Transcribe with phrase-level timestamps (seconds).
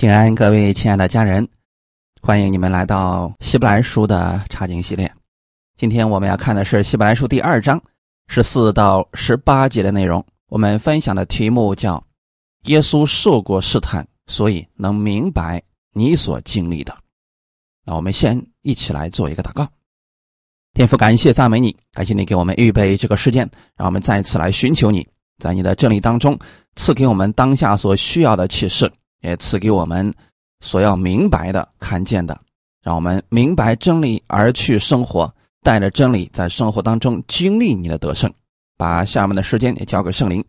[0.00, 1.46] 平安，各位亲爱的家人，
[2.22, 5.12] 欢迎你们来到希伯来书的查经系列。
[5.76, 7.78] 今天我们要看的是希伯来书第二章
[8.26, 10.24] 十四到十八节的内容。
[10.48, 12.02] 我们分享的题目叫
[12.64, 16.96] “耶稣受过试探，所以能明白你所经历的”。
[17.84, 19.68] 那我们先一起来做一个祷告。
[20.72, 23.46] 天父，感谢赞美你，感谢你给我们预备这个事件，
[23.76, 25.06] 让我们再次来寻求你，
[25.36, 26.38] 在你的真理当中
[26.76, 28.90] 赐给我们当下所需要的启示。
[29.20, 30.12] 也赐给我们
[30.60, 32.38] 所要明白的、看见的，
[32.82, 38.32] 让我们明白真理而去生活，带着真理在生活当中经历你的得胜。
[38.76, 40.42] 把下面的时间也交给圣灵，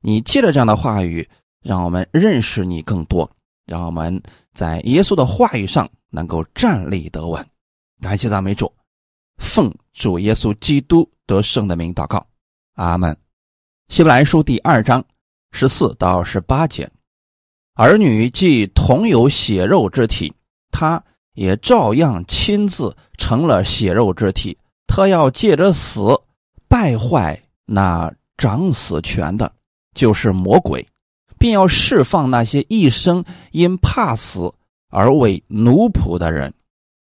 [0.00, 1.28] 你借着这样的话语，
[1.62, 3.30] 让我们认识你更多，
[3.66, 4.22] 让我们
[4.54, 7.46] 在耶稣的话语上能够站立得稳。
[8.00, 8.72] 感谢赞美主，
[9.36, 12.26] 奉主耶稣基督得胜的名祷告，
[12.76, 13.14] 阿门。
[13.88, 15.04] 希伯来书第二章
[15.52, 16.90] 十四到十八节。
[17.74, 20.32] 儿女既同有血肉之体，
[20.70, 21.02] 他
[21.32, 24.56] 也照样亲自成了血肉之体。
[24.86, 26.16] 他要借着死
[26.68, 29.52] 败坏那掌死权的，
[29.92, 30.86] 就是魔鬼，
[31.36, 34.52] 并要释放那些一生因怕死
[34.90, 36.54] 而为奴仆的人。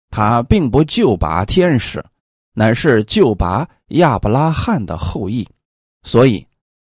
[0.10, 2.02] 他并不救拔天使，
[2.54, 5.46] 乃是救拔亚伯拉罕的后裔。
[6.04, 6.46] 所以，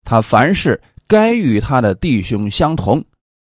[0.03, 3.01] 他凡是该与他的弟兄相同。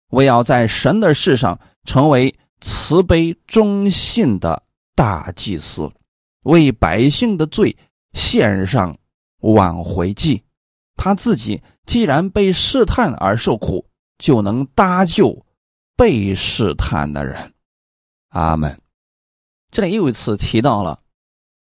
[0.08, 4.62] 我要在神的世上成为慈悲忠信的
[4.94, 5.90] 大祭司，
[6.42, 7.76] 为百姓的罪
[8.12, 8.96] 献上
[9.40, 10.42] 挽回祭。
[10.96, 13.86] 他自己既然被试探而受苦，
[14.18, 15.44] 就能搭救
[15.96, 17.52] 被试探的人。
[18.28, 18.80] 阿门。
[19.70, 21.00] 这里又一次提到了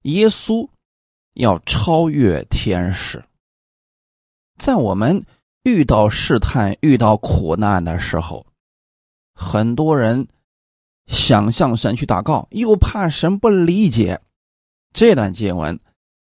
[0.03, 0.69] 耶稣
[1.33, 3.25] 要超越天使，
[4.59, 5.25] 在我们。
[5.67, 8.47] 遇到试探、遇到苦难的时候，
[9.35, 10.29] 很多人
[11.09, 14.23] 想向神去祷告，又怕神不理解。
[14.93, 15.81] 这段经文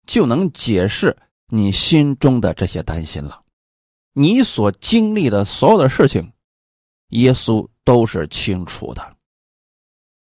[0.09, 3.41] 就能解释你心中的这些担心了。
[4.13, 6.33] 你所经历的所有的事情，
[7.11, 9.17] 耶稣都是清楚的。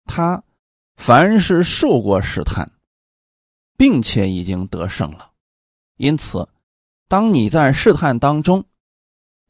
[0.04, 0.44] 他
[0.96, 2.70] 凡是受过试探，
[3.78, 5.30] 并且已经得胜了，
[5.96, 6.46] 因此，
[7.08, 8.62] 当你在试探当中，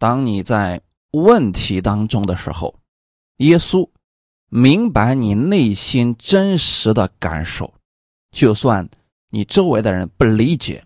[0.00, 0.80] 当你在
[1.12, 2.74] 问题当中的时候，
[3.36, 3.86] 耶稣
[4.48, 7.74] 明白你内心真实的感受，
[8.30, 8.88] 就算
[9.28, 10.82] 你周围的人不理解，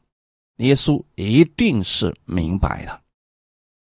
[0.56, 3.02] 耶稣一定是明白的，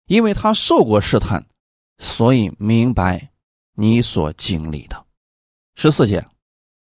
[0.07, 1.45] 因为他受过试探，
[1.99, 3.29] 所以明白
[3.75, 5.05] 你所经历的。
[5.75, 6.25] 十四节，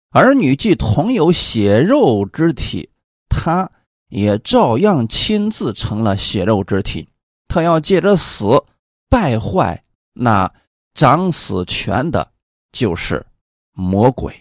[0.10, 2.90] 儿女既同有血肉之体，
[3.30, 3.72] 他
[4.10, 7.08] 也照样亲自成了血肉之体。
[7.52, 8.64] 他要借着死
[9.10, 10.50] 败坏那
[10.94, 12.32] 掌死权的，
[12.72, 13.26] 就是
[13.74, 14.34] 魔鬼。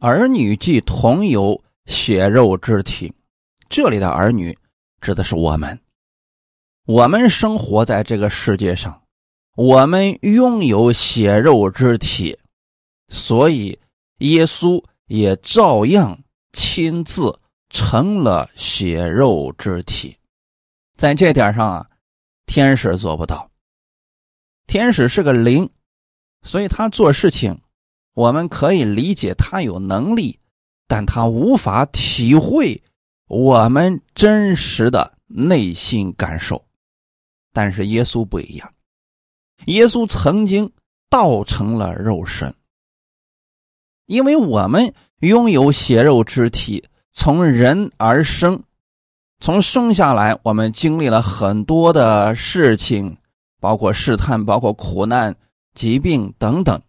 [0.00, 3.14] 儿女既同有血肉之体，
[3.68, 4.58] 这里的儿女
[5.00, 5.80] 指的是我们。
[6.86, 9.00] 我们生活在这个世界上，
[9.54, 12.36] 我们拥有血肉之体，
[13.06, 13.78] 所以
[14.18, 16.18] 耶稣也照样
[16.52, 17.38] 亲自
[17.68, 20.16] 成了血肉之体。
[21.00, 21.90] 在这点上啊，
[22.44, 23.50] 天使做不到。
[24.66, 25.70] 天使是个灵，
[26.42, 27.58] 所以他做事情，
[28.12, 30.38] 我们可以理解他有能力，
[30.86, 32.82] 但他无法体会
[33.28, 36.62] 我们真实的内心感受。
[37.54, 38.74] 但是耶稣不一样，
[39.68, 40.70] 耶稣曾经
[41.08, 42.54] 道成了肉身，
[44.04, 48.62] 因为我们拥有血肉之体，从人而生。
[49.42, 53.16] 从生下来，我们经历了很多的事情，
[53.58, 55.34] 包括试探，包括苦难、
[55.72, 56.82] 疾病等等。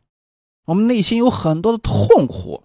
[0.65, 2.61] 我们内心有很多的痛苦，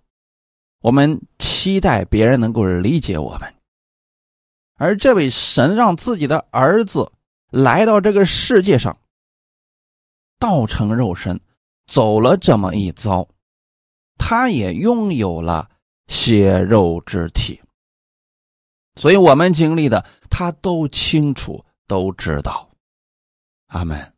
[0.80, 3.54] 我们期待别人能够理解我们。
[4.74, 7.12] 而这位神让自己的儿子
[7.50, 8.98] 来到这个世界上，
[10.40, 11.40] 道成肉身，
[11.86, 13.28] 走了这么一遭，
[14.18, 15.70] 他也拥有了
[16.08, 17.60] 血肉之体。
[18.96, 22.68] 所以我们经历的，他都清楚，都知道。
[23.68, 24.12] 阿门。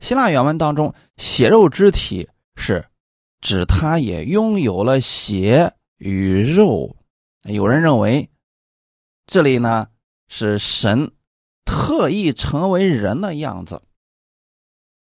[0.00, 2.84] 希腊原文当中，“血肉之体”是
[3.40, 6.96] 指他也拥有了血与肉。
[7.42, 8.28] 有人认为，
[9.26, 9.88] 这里呢
[10.28, 11.12] 是神
[11.64, 13.82] 特意成为人的样子，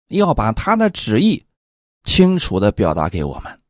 [0.08, 1.46] 要把他的旨意
[2.04, 3.60] 清楚的表达给我们。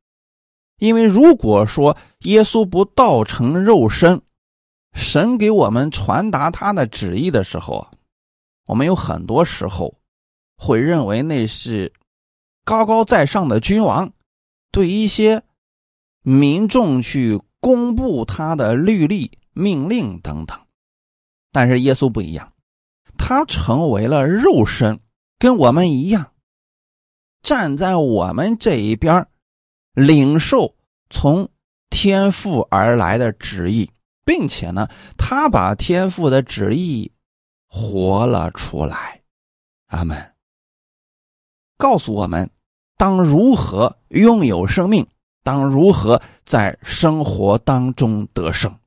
[0.79, 4.23] 因为如果说耶稣不道成肉身，
[4.93, 7.91] 神给我们传达他的旨意的时候啊，
[8.67, 9.95] 我们有很多时候
[10.57, 11.93] 会认为那是
[12.65, 14.13] 高高在上的君王，
[14.71, 15.43] 对一些
[16.23, 20.59] 民众去公布他的律例、命令等等。
[21.53, 22.53] 但是耶稣不一样，
[23.19, 25.01] 他成为了肉身，
[25.39, 26.33] 跟我们一样，
[27.43, 29.27] 站在我们这一边，
[29.95, 30.77] 领受
[31.09, 31.49] 从
[31.89, 33.91] 天父而来的旨意，
[34.25, 37.13] 并且呢，他把天父的旨意
[37.67, 39.23] 活了出来。
[39.87, 40.35] 阿门。
[41.77, 42.51] 告诉我们，
[42.97, 45.07] 当如何拥有生命，
[45.43, 48.79] 当如何在生活当中得胜。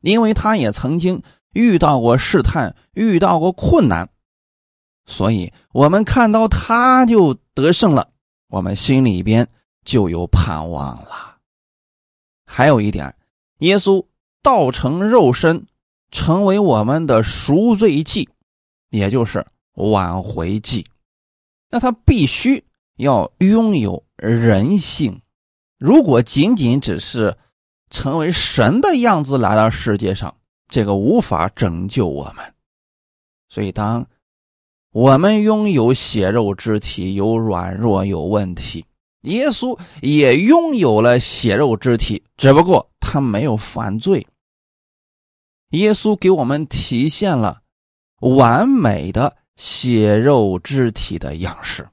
[0.00, 1.22] 因为他也曾经
[1.52, 4.08] 遇到过试探，遇到过困难，
[5.06, 8.12] 所以我们看到他就得胜了，
[8.48, 9.48] 我们心里边
[9.84, 11.38] 就有盼望了。
[12.44, 13.14] 还有一点，
[13.62, 14.06] 耶稣
[14.42, 15.66] 道成肉身，
[16.10, 18.28] 成为我们的赎罪祭，
[18.90, 20.86] 也就是挽回祭。
[21.70, 22.62] 那他必须
[22.96, 25.20] 要拥有人性，
[25.78, 27.36] 如果仅仅只是。
[27.94, 30.34] 成为神的样子来到世界上，
[30.68, 32.54] 这个无法拯救我们。
[33.50, 34.06] 所以，当
[34.92, 38.86] 我们拥有血肉之体，有软弱，有问题，
[39.22, 44.26] 耶稣也拥有了血肉之体，只不过他没有犯罪。
[45.70, 47.62] 耶稣给我们体现了
[48.20, 51.88] 完美的血肉之体的样式，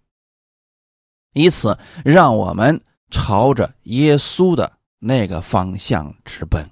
[1.33, 4.79] 以此让我们朝着耶稣的。
[5.01, 6.69] 那个方向直奔。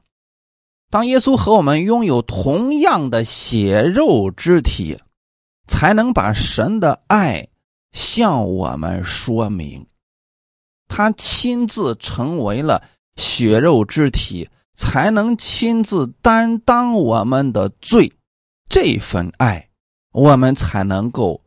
[0.89, 4.99] 当耶稣和我们拥有同样的血肉之体，
[5.65, 7.47] 才能把神的爱
[7.93, 9.87] 向我们说明。
[10.87, 12.81] 他亲自成为了
[13.15, 18.11] 血肉之体，才能亲自担当我们的罪。
[18.69, 19.69] 这份爱，
[20.11, 21.41] 我们才能够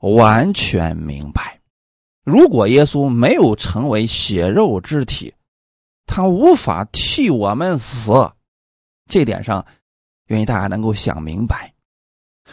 [0.00, 1.60] 完全明白。
[2.24, 5.34] 如果耶稣没有成为血肉之体，
[6.06, 8.12] 他无法替我们死，
[9.08, 9.64] 这点上，
[10.26, 11.72] 愿意大家能够想明白。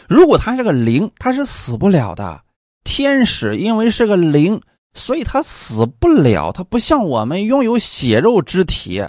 [0.08, 2.44] 如果他是个灵，他是死不了的。
[2.82, 4.60] 天使因为是个灵，
[4.94, 6.50] 所以他死不了。
[6.52, 9.06] 他不像我们拥有血肉之体，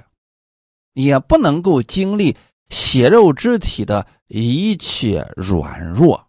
[0.94, 2.36] 也不能够经历
[2.70, 6.28] 血肉之体的一切软弱。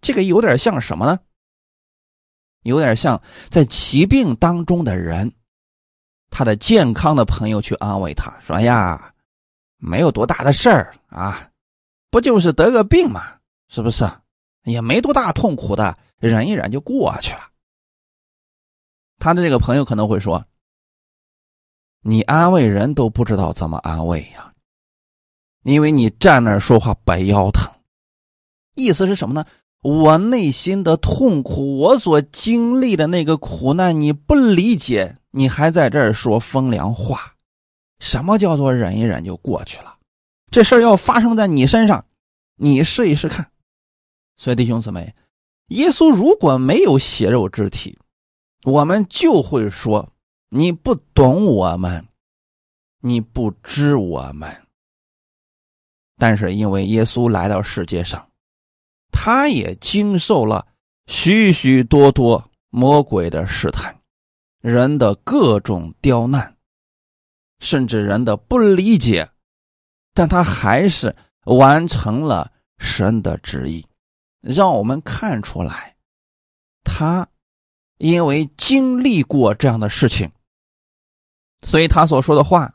[0.00, 1.18] 这个有点像什么呢？
[2.62, 3.20] 有点像
[3.50, 5.30] 在疾病当中的人。
[6.30, 9.14] 他的健康的朋友去安慰他说：“呀，
[9.76, 11.48] 没有多大的事儿啊，
[12.10, 13.38] 不就是得个病嘛，
[13.68, 14.10] 是不是？
[14.64, 17.50] 也没多大痛苦的，忍一忍就过去了。”
[19.18, 20.44] 他的这个朋友可能会说
[22.02, 24.52] ：“你安慰人都不知道怎么安慰呀，
[25.62, 27.72] 因为你站那儿说话白腰疼。
[28.74, 29.44] 意思是什么呢？
[29.82, 37.34] 我内心的痛苦，我所经历的那个苦难，你不理解。”你还在这儿说风凉话？
[37.98, 39.96] 什么叫做忍一忍就过去了？
[40.52, 42.06] 这事儿要发生在你身上，
[42.54, 43.50] 你试一试看。
[44.36, 45.12] 所以弟兄姊妹，
[45.70, 47.98] 耶稣如果没有血肉之体，
[48.64, 50.12] 我们就会说
[50.48, 52.08] 你不懂我们，
[53.00, 54.66] 你不知我们。
[56.16, 58.30] 但是因为耶稣来到世界上，
[59.12, 60.66] 他也经受了
[61.06, 64.00] 许许多多魔鬼的试探。
[64.60, 66.56] 人的各种刁难，
[67.58, 69.28] 甚至人的不理解，
[70.14, 73.86] 但他还是完成了神的旨意，
[74.40, 75.96] 让我们看出来，
[76.82, 77.28] 他
[78.04, 80.30] 因为经历过这样的事情，
[81.62, 82.74] 所以他所说的话，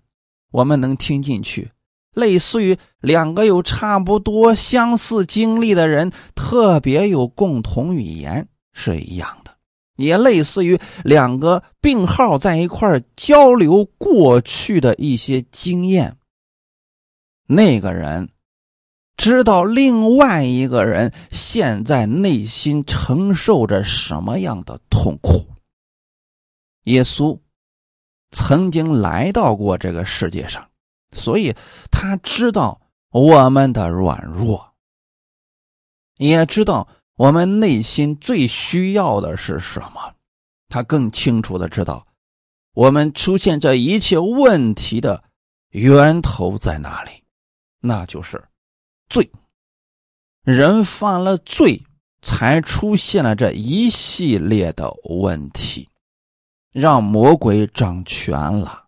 [0.49, 1.71] 我们能听进去，
[2.15, 9.55] 类似于两个有差不多相似经历的人，特别有共同语言是一样的。
[9.97, 16.17] 也类似于两个病号在一块交流过去的一些经验。
[17.45, 18.29] 那个人
[19.19, 25.45] 知道另外一个人现在内心承受着什么样的痛苦。
[26.85, 27.37] 耶稣
[28.31, 30.69] 曾经来到过这个世界上，
[31.11, 31.53] 所以
[31.91, 32.79] 他知道
[33.11, 34.73] 我们的软弱，
[36.15, 36.87] 也知道。
[37.15, 40.15] 我们内心最需要的是什么？
[40.69, 42.07] 他更清楚的知道，
[42.73, 45.21] 我们出现这一切问题的
[45.71, 47.11] 源头在哪里，
[47.81, 48.41] 那就是
[49.09, 49.29] 罪。
[50.43, 51.83] 人犯了罪，
[52.21, 55.89] 才出现了这一系列的问题，
[56.71, 58.87] 让魔鬼掌权了。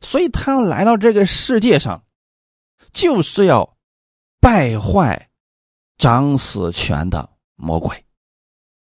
[0.00, 2.04] 所以他要来到这个世界上，
[2.92, 3.76] 就是要
[4.40, 5.30] 败坏
[5.96, 7.30] 掌死权的。
[7.56, 8.04] 魔鬼，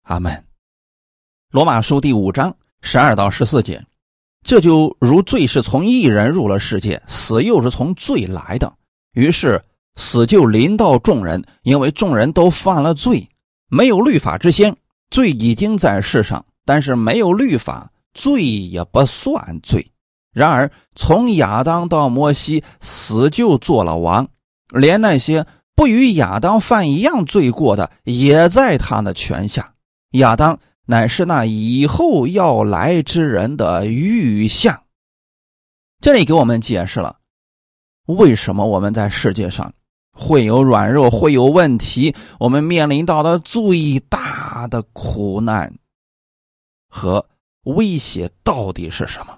[0.02, 0.48] 阿门。
[1.52, 3.86] 罗马书第五章十二到十四节，
[4.42, 8.76] 这就如罪是从一人入了世界，死又是从罪来的，
[9.12, 9.64] 于是
[9.98, 13.28] 死就临到众人，因为众人都犯了罪。
[13.70, 14.78] 没有律法之先，
[15.10, 19.92] 罪已经在世上，但是没有律法，罪也不算罪。
[20.32, 24.30] 然而从亚当到摩西，死就做了王，
[24.70, 29.74] 连那些不与亚当犯一样罪过的，也在他的权下。
[30.12, 30.58] 亚当。
[30.90, 34.84] 乃是那以后要来之人的预像。
[36.00, 37.18] 这里给我们解释了
[38.06, 39.74] 为什么我们在世界上
[40.20, 45.72] 会有软弱、会有问题，我们面临到的最大的苦难
[46.90, 47.24] 和
[47.64, 49.38] 威胁到底是什么？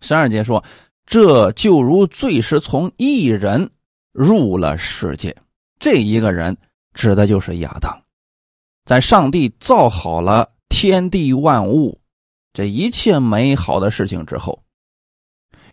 [0.00, 0.64] 十二节说
[1.06, 3.70] ：“这就如罪是从一人
[4.12, 5.36] 入了世界，
[5.78, 6.56] 这一个人
[6.92, 8.02] 指的就是亚当。”
[8.84, 12.00] 在上帝造好了天地万物，
[12.52, 14.64] 这一切美好的事情之后，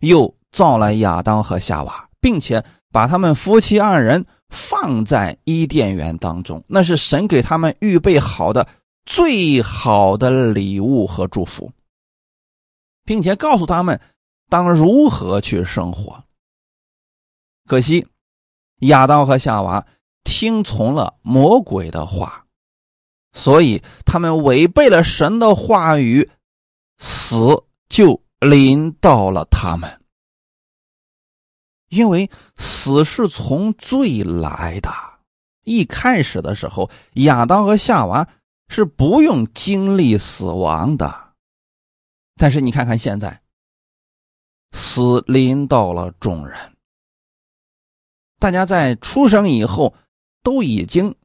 [0.01, 8.67] 又造了亚当和夏娃，并且把他们夫妻二人放在伊甸园当中，那是神给他们预备好的
[9.05, 11.71] 最好的礼物和祝福，
[13.03, 13.99] 并且告诉他们
[14.49, 16.23] 当如何去生活。
[17.65, 18.07] 可惜，
[18.79, 19.85] 亚当和夏娃
[20.23, 22.43] 听从了魔鬼的话。
[23.33, 26.27] 所以他们违背了神的话语，
[26.97, 30.01] 死就临到了他们。
[31.89, 34.91] 因为死是从罪来的，
[35.63, 38.27] 一开始的时候，亚当和夏娃
[38.69, 41.33] 是不用经历死亡的。
[42.35, 43.41] 但是你看看现在，
[44.71, 46.57] 死临到了众人，
[48.39, 49.93] 大家在出生以后
[50.43, 51.15] 都已经。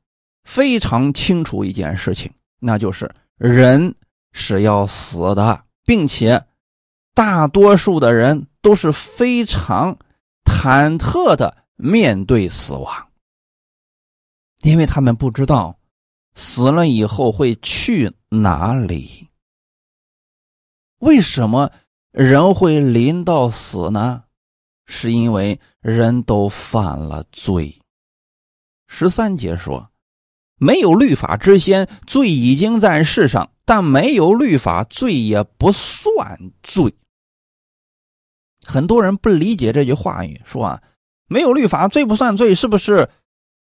[0.45, 2.29] 非常清楚一件事情，
[2.59, 3.95] 那就是人
[4.33, 6.45] 是要死的，并且
[7.15, 9.97] 大多数的人都是非常
[10.63, 13.09] 忐忑的面对死亡，
[14.61, 15.77] 因为他们不知道
[16.37, 19.27] 死了以后会去哪里。
[21.01, 21.73] 为什么
[22.13, 24.23] 人会临到死呢？
[24.87, 27.83] 是因为人都犯了罪。
[28.87, 29.91] 十三节说。
[30.59, 36.95] 没有律法之先，罪已经在世上；但没有律法，罪也不算罪。
[38.67, 40.81] 很多人不理解这句话语，说啊，
[41.29, 43.09] 没有律法，罪不算罪，是不是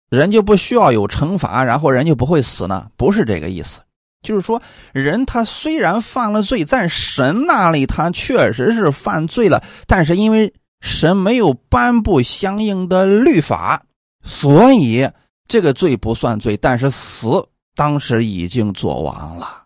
[0.09, 2.91] 人就不需要有惩罚，然后人就不会死呢？
[2.97, 3.81] 不是这个意思，
[4.23, 4.61] 就是说，
[4.93, 13.83] 人他虽然犯了罪，在神那里他确实是犯罪了，但是因为神没有颁布相应的律法，
[14.23, 15.09] 所以。
[15.49, 17.29] 这个罪不算罪，但是死
[17.77, 19.63] 当时已经做完了。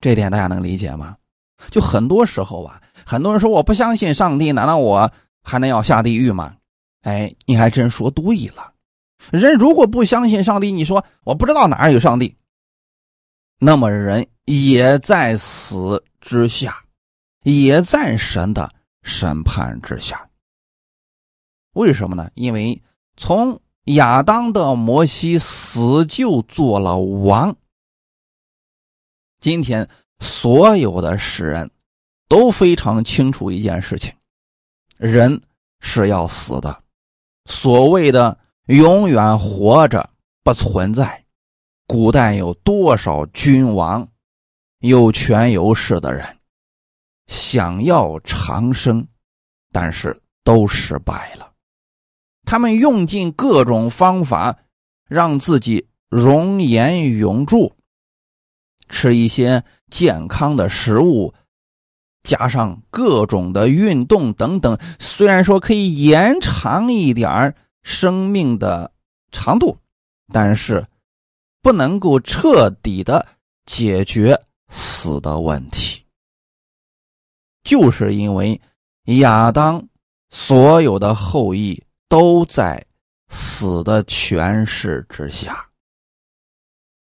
[0.00, 1.16] 这点大家能理解吗？
[1.70, 5.12] 就很多时候啊，很多人说我不相信上帝，难道我
[5.42, 6.56] 还能要下地狱吗？
[7.00, 8.72] 哎，你还真说对了。
[9.32, 12.36] 人如果不相信上帝，你说我不知道哪有上帝，
[13.58, 16.84] 那么人也在死之下，
[17.42, 20.30] 也在神的审判之下。
[21.72, 22.30] 为什么呢？
[22.34, 22.80] 因为
[23.16, 27.56] 从亚当的摩西死就做了王。
[29.40, 29.88] 今天
[30.20, 31.68] 所有的世人
[32.30, 34.14] 都非常清楚一件事情：
[34.96, 35.42] 人
[35.80, 36.84] 是要死的。
[37.46, 40.08] 所谓的永远活着
[40.44, 41.24] 不存在。
[41.88, 44.08] 古代有多少君王、
[44.78, 46.24] 有权有势的人
[47.26, 49.04] 想要长生，
[49.72, 51.52] 但是都失败了。
[52.44, 54.56] 他们用尽各种方法，
[55.08, 57.74] 让自己容颜永驻，
[58.88, 61.34] 吃一些健康的食物，
[62.22, 64.78] 加上各种的运动等等。
[64.98, 68.90] 虽然说可以延长一点生命的
[69.30, 69.76] 长度，
[70.32, 70.86] 但是
[71.62, 73.26] 不能够彻底的
[73.66, 76.02] 解决死的问题。
[77.62, 78.60] 就是因为
[79.04, 79.86] 亚当
[80.30, 81.82] 所有的后裔。
[82.10, 82.84] 都在
[83.28, 85.68] 死的权势之下，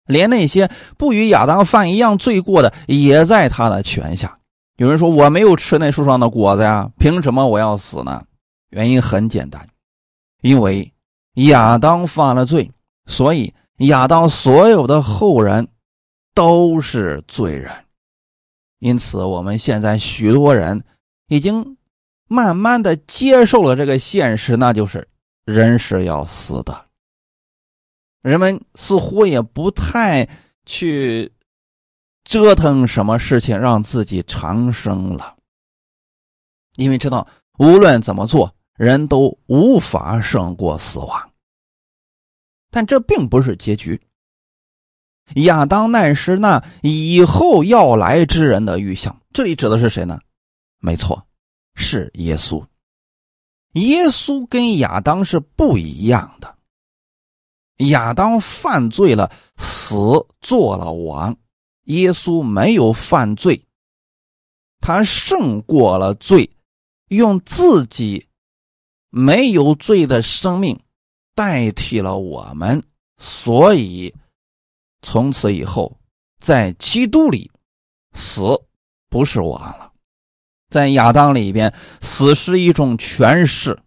[0.06, 4.41] 连那些不与亚当犯一样罪过的，也在他的权下。
[4.82, 8.26] 有人说：“我没有吃那树上的果子呀，凭什么我要死呢？”
[8.72, 9.70] 原因很简单，
[10.42, 10.92] 因为
[11.36, 12.72] 亚当犯了罪，
[13.06, 15.68] 所以亚当所有的后人
[16.34, 17.72] 都是罪人。
[18.80, 20.84] 因此，我们现在许多人
[21.28, 21.78] 已经。
[22.34, 25.06] 慢慢的接受了这个现实，那就是
[25.44, 26.86] 人是要死的。
[28.22, 30.30] 人们似乎也不太
[30.66, 31.30] 去
[32.32, 35.36] 折腾什么事情让自己长生了，
[36.78, 41.30] 因为知道无论怎么做，人都无法胜过死亡。
[42.70, 44.00] 但这并不是结局。
[45.44, 50.18] 亚当乃是那以后要来之人的预象，这里指的是谁呢？
[50.80, 51.28] 没错，
[51.76, 52.66] 是耶稣。
[53.74, 56.56] 耶稣跟亚当是不一样的。
[57.90, 61.34] 亚当犯罪了，死做了王；
[61.86, 63.66] 耶稣没有犯罪，
[64.80, 66.50] 他胜过了罪，
[67.08, 68.28] 用自己
[69.10, 70.80] 没有罪的生命
[71.36, 72.84] 代替了我们，
[73.18, 74.14] 所以
[75.02, 76.00] 从此以后，
[76.40, 77.52] 在基督里，
[78.14, 78.42] 死
[79.10, 79.92] 不是王了。
[80.70, 83.82] 在亚当里边，死是一种权势，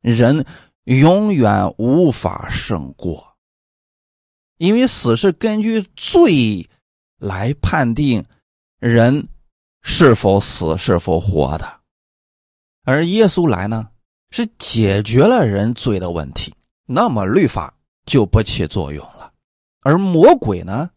[0.00, 0.44] 人
[0.84, 3.36] 永远无法胜过，
[4.56, 6.68] 因为死是根据罪
[7.18, 8.24] 来判定
[8.78, 9.28] 人
[9.82, 11.80] 是否死、是否活的，
[12.84, 13.88] 而耶稣来呢，
[14.30, 16.54] 是解决了人罪的问题，
[16.86, 19.32] 那么律法就不起作用了，
[19.80, 20.90] 而魔鬼呢，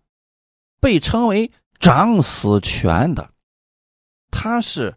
[0.80, 3.30] 被称为掌死权的，
[4.32, 4.96] 他是。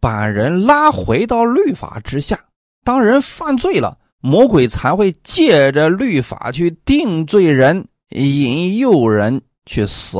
[0.00, 2.38] 把人拉回到律法之下，
[2.84, 10.18] 当人犯罪了，魔鬼才会借着律法去定罪人，引诱人去死。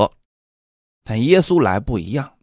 [1.11, 2.35] 但耶稣来不一样，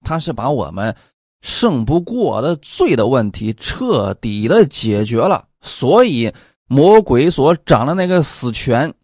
[0.00, 0.96] 他是把我们
[1.42, 6.32] 胜不过的罪的问题彻底的解决了，所以
[6.64, 8.94] 魔鬼所掌的那个死权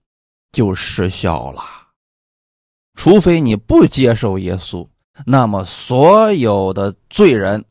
[0.52, 1.62] 就失效了。
[2.94, 4.88] 除非你不接受耶稣。
[5.26, 7.66] 那么，所有的罪人，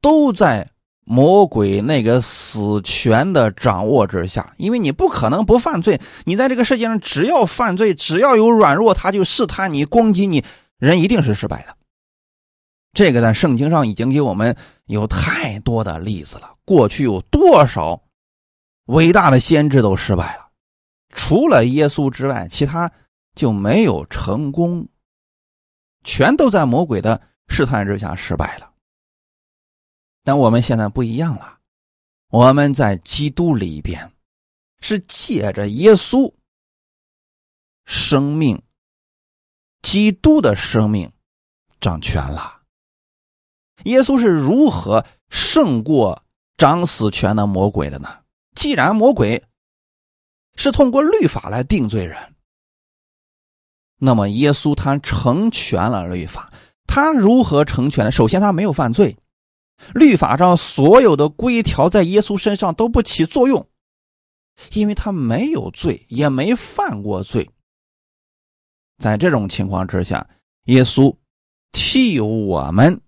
[0.00, 0.71] 都在
[1.04, 4.54] 魔鬼那个死权的掌握之下。
[4.56, 10.44] 因为你不可能不犯罪，你在这个世界上只要犯罪，只要有软弱，他就试探你、攻击你，
[10.78, 11.76] 人一定是失败的。
[12.92, 16.54] 这个在圣经上已经给我们有太多的例子了。
[16.64, 18.02] 过去有多少
[18.86, 20.48] 伟大的先知都失败了，
[21.14, 22.92] 除了耶稣之外，其他
[23.34, 24.86] 就没有成功。
[26.04, 28.71] 全都在魔鬼的试探之下失败了，
[30.24, 31.58] 但我们现在不一样了，
[32.28, 34.12] 我们在基督里边，
[34.80, 36.32] 是借着耶稣
[37.84, 38.62] 生命，
[39.82, 41.12] 基督的生命
[41.80, 42.60] 掌权了。
[43.84, 46.22] 耶稣是如何胜过
[46.56, 48.22] 掌死权的魔鬼的呢？
[48.54, 49.42] 既然魔鬼
[50.54, 52.36] 是通过律法来定罪人。
[53.98, 56.52] 那么，耶稣他成全了律法，
[56.86, 58.10] 他如何成全的？
[58.10, 59.16] 首先，他没有犯罪，
[59.94, 63.68] 律法上所有的规条在耶稣身上都不起作用，
[64.72, 67.48] 因为他没有罪，也没犯过罪。
[68.98, 70.28] 在这种情况之下，
[70.64, 71.14] 耶稣
[71.72, 73.00] 替我们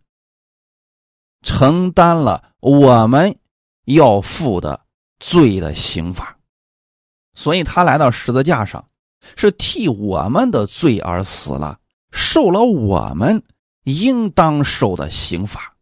[1.43, 3.37] 承担了我们
[3.85, 4.81] 要负的
[5.19, 6.37] 罪的刑罚，
[7.35, 8.85] 所以他来到十字架上。
[9.37, 11.81] 是替我们的罪而死了，
[12.13, 13.43] 受了我们
[13.85, 15.74] 应当受的刑罚，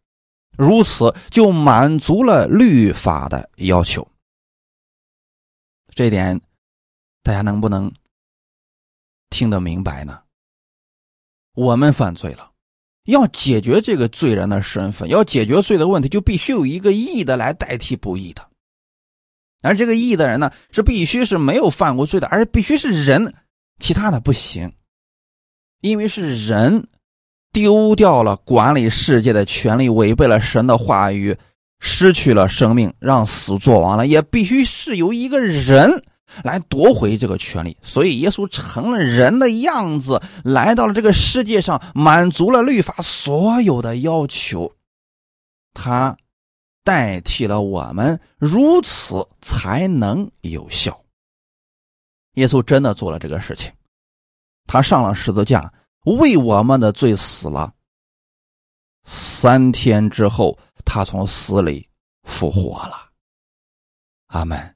[0.57, 4.07] 如此就满足了律法的要求。
[5.95, 6.39] 这点
[7.21, 7.91] 大家能不能
[9.29, 10.21] 听得明白呢？
[11.53, 12.51] 我们犯罪了，
[13.03, 18.49] 要解决这个罪人的身份，要解决罪的问题，就必须有一个义的来代替不义的。
[19.61, 23.33] 而这个义的人呢，是必须是没有犯过罪的，而必须是人，
[23.79, 24.75] 其他的不行，
[25.79, 26.87] 因为是人
[27.53, 31.37] 丢掉了管理世界的权利，违背了神的话语，
[31.79, 36.03] 失去了生命，让死作王了，也必须是由一个人
[36.43, 37.77] 来夺回这个权利。
[37.81, 44.73] 所以，耶稣成了人的样子，来到了这个世界上，满足了律法所有的要求，
[45.73, 46.17] 他。
[46.85, 51.01] 代替了我们，如此才能有效。
[52.33, 53.71] 耶稣真的做了这个事情，
[54.67, 55.71] 他上了十字架，
[56.05, 57.73] 为我们的罪死了。
[59.03, 61.89] 三天之后，他从死里
[62.23, 63.09] 复活了。
[64.27, 64.75] 阿门。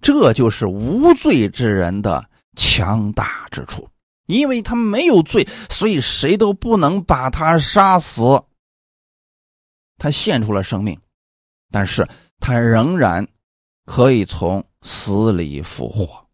[0.00, 3.88] 这就是无罪之人的强大之处，
[4.26, 8.22] 因为他没有罪，所以谁都不能把他杀死。
[9.96, 11.00] 他献出了生命。
[11.72, 12.08] 但是
[12.38, 13.26] 他仍然
[13.84, 16.28] 可以从死里复活。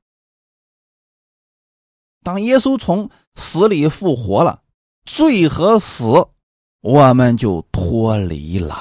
[2.22, 4.60] 当耶稣从死里复活了，
[5.04, 6.28] 罪和死
[6.80, 8.76] 我们就脱离了。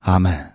[0.00, 0.52] 阿门。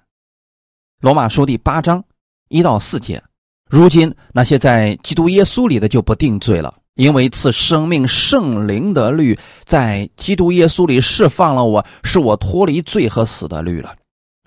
[1.00, 2.04] 罗马书第八章
[2.50, 3.21] 一到四节。
[3.69, 13.95] 如今那些在基督耶稣里的就不定罪了，因为赐生命圣灵的律在基督耶稣里释放了我，使我脱离罪和死的律了。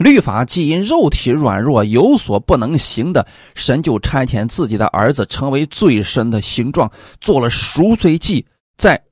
[0.00, 8.46] 律法既因肉体软弱有所不能行的，神就差遣自己的儿子成为最深的形状，做了赎罪祭，
[8.78, 9.04] 在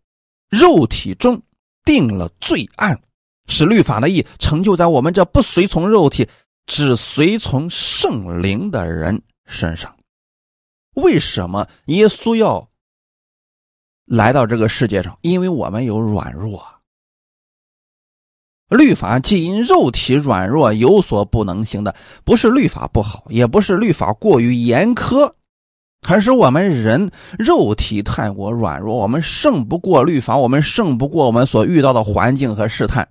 [0.49, 1.43] 肉体中
[1.85, 2.99] 定了罪案，
[3.49, 6.27] 使律法的义成就在我们这不随从肉体、
[6.65, 9.95] 只随从圣灵的人身上。
[10.95, 12.67] 为什么耶稣要？
[14.07, 16.78] 来到这个世界上，因为我们有软弱，
[18.69, 25.33] 律法既因肉体软弱有所不能行的，不是律法不好，也不是律法过于严苛，
[26.07, 33.09] 而是我们人肉体太过软弱，我们胜不过律法，我们胜不过我们所遇到的环境和试探。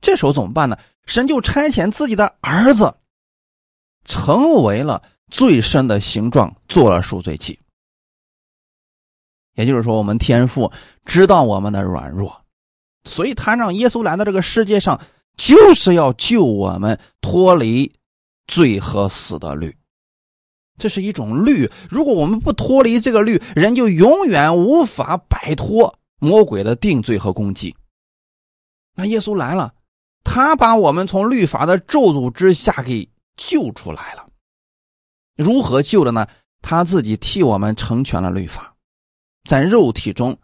[0.00, 0.76] 这时候怎么办呢？
[1.06, 2.94] 神就差遣自己的儿子，
[4.04, 7.58] 成为了最深的形状，做了赎罪祭。
[9.54, 10.72] 也就是说，我们天父
[11.04, 12.41] 知道我们的软弱，
[13.04, 15.00] 所以他让耶稣来到这个世界上，
[15.36, 17.92] 就是要救我们脱离
[18.46, 19.76] 罪和死的律。
[20.78, 27.74] 这是一种律，如果我们不脱离这个律，人就永远无法摆脱魔鬼的定罪和攻击。
[28.94, 29.74] 那耶稣来了，
[30.24, 34.28] 他把我们从律法的咒诅之下给救出来了。
[35.36, 36.26] 如何救的呢？
[36.62, 38.74] 他自己替我们成全了律法。
[39.48, 40.38] 在肉体中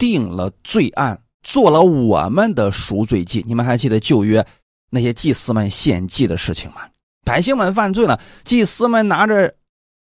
[0.00, 3.44] 定了罪案，做了我们的赎罪祭。
[3.46, 4.44] 你们还记得旧约
[4.88, 6.88] 那些祭司们献祭的事情吗？
[7.24, 9.54] 百姓们犯罪了，祭司们拿着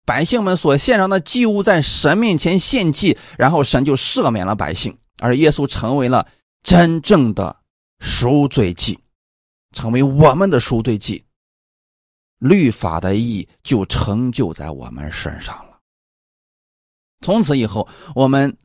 [0.05, 6.27] 百姓们所献上的祭物在神面前献祭，然后神就赦免了百姓，而耶稣成为了
[6.63, 7.57] 真正的
[7.99, 8.99] 赎罪祭，
[9.75, 11.25] 成为我们的赎罪祭。
[12.37, 15.79] 律法的意义就成就在我们身上了。
[17.21, 18.55] 从此以后，我们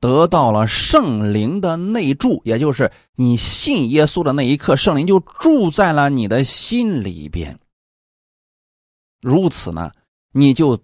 [0.00, 7.60] 得到了圣灵的内住，也就是你信耶稣的那一刻，圣灵就住在了你的心里边。
[9.20, 9.92] 如此呢，
[10.32, 10.82] 你就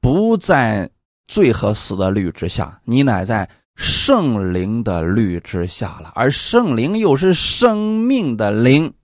[0.00, 0.88] 不在
[1.26, 6.12] 罪和死的律之下，你乃在圣灵的律之下了。
[6.14, 8.94] 而圣灵又是生命的灵，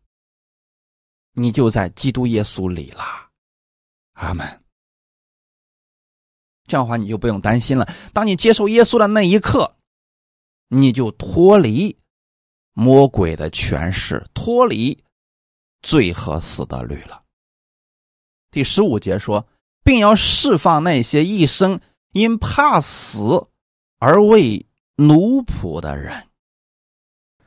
[1.32, 3.02] 你就在基督耶稣里了。
[4.12, 4.46] 阿门。
[6.70, 7.86] 这样的话，你就不用担心了。
[8.14, 9.74] 当你接受耶稣的那一刻，
[10.68, 11.98] 你就脱离
[12.72, 14.96] 魔鬼的权势，脱离
[15.82, 17.22] 罪和死的律了。
[18.52, 19.48] 第十五节说，
[19.82, 21.80] 并要释放那些一生
[22.12, 23.48] 因怕死
[23.98, 26.28] 而为奴仆的人。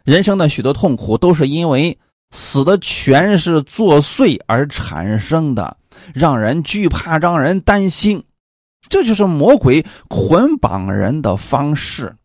[0.03, 1.97] 人生的许多痛苦都是因为
[2.31, 5.77] 死的权势作祟而产生的，
[6.13, 8.25] 让人惧怕，让人担心。
[8.89, 12.15] 这就是魔鬼捆绑人的方式。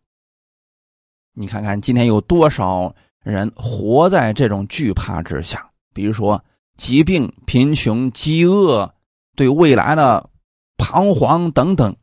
[1.33, 2.93] 你看看今天有多少
[3.23, 5.69] 人活在这种惧怕之下？
[5.93, 6.43] 比如说
[6.77, 8.93] 疾病、贫穷、饥饿，
[9.35, 10.29] 对未来的
[10.77, 11.95] 彷徨等等，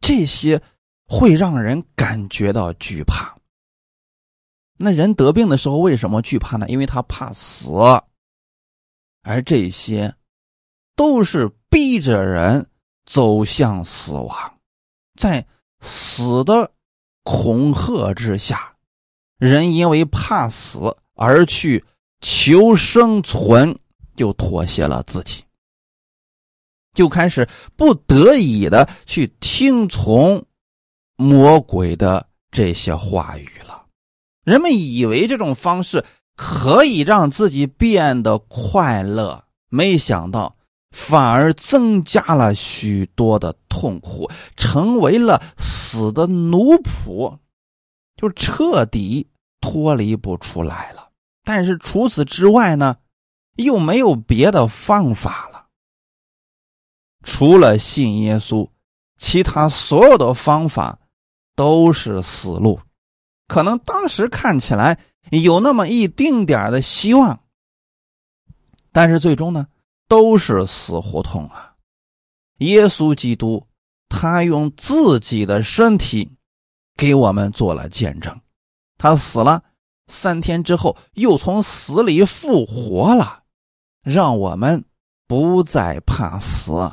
[0.00, 0.60] 这些
[1.06, 3.36] 会让人感觉到惧怕。
[4.76, 6.66] 那人得病的时候为什么惧怕呢？
[6.68, 7.70] 因为他怕死，
[9.22, 10.14] 而这些
[10.94, 12.68] 都是逼着人。
[13.08, 14.58] 走向死亡，
[15.18, 15.46] 在
[15.80, 16.70] 死的
[17.22, 18.76] 恐吓之下，
[19.38, 21.82] 人因为怕死而去
[22.20, 23.78] 求生存，
[24.14, 25.42] 就妥协了自己，
[26.92, 30.44] 就开始不得已的去听从
[31.16, 33.86] 魔鬼的这些话语了。
[34.44, 36.04] 人们以为这种方式
[36.36, 40.57] 可以让自己变得快乐，没想到。
[40.90, 47.38] 反而增加了许多的痛苦，成为了死的奴仆，
[48.16, 49.28] 就彻底
[49.60, 51.10] 脱离不出来了。
[51.44, 52.96] 但是除此之外呢，
[53.56, 55.66] 又没有别的方法了。
[57.22, 58.68] 除了信耶稣，
[59.18, 60.98] 其他所有的方法
[61.54, 62.80] 都是死路。
[63.46, 64.98] 可能当时看起来
[65.30, 67.40] 有那么一丁点的希望，
[68.92, 69.66] 但是最终呢？
[70.08, 71.74] 都是死胡同啊！
[72.58, 73.66] 耶稣基督，
[74.08, 76.32] 他用自己的身体
[76.96, 78.40] 给我们做了见证，
[78.96, 79.62] 他死了
[80.06, 83.42] 三天之后，又从死里复活了，
[84.02, 84.84] 让我们
[85.26, 86.90] 不再怕死。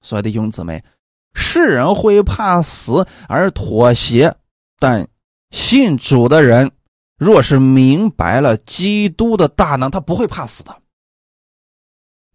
[0.00, 0.84] 所以弟兄姊妹，
[1.34, 4.36] 世人会怕死而妥协，
[4.78, 5.08] 但
[5.50, 6.70] 信主的人
[7.18, 10.80] 若是明白了基督的大能，他不会怕死的。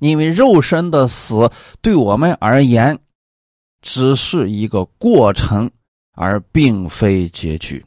[0.01, 2.97] 因为肉身的死对我们而言，
[3.83, 5.69] 只是一个过程，
[6.13, 7.85] 而并非结局。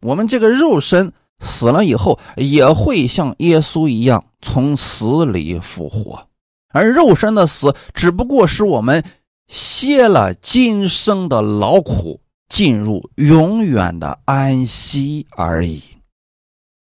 [0.00, 6.26] 我们这个肉身死了以后，也会像耶稣一样从死里复活，
[6.70, 9.04] 而肉身的死只不过是我们
[9.46, 15.82] 歇了今生的劳苦，进入永远的安息而已。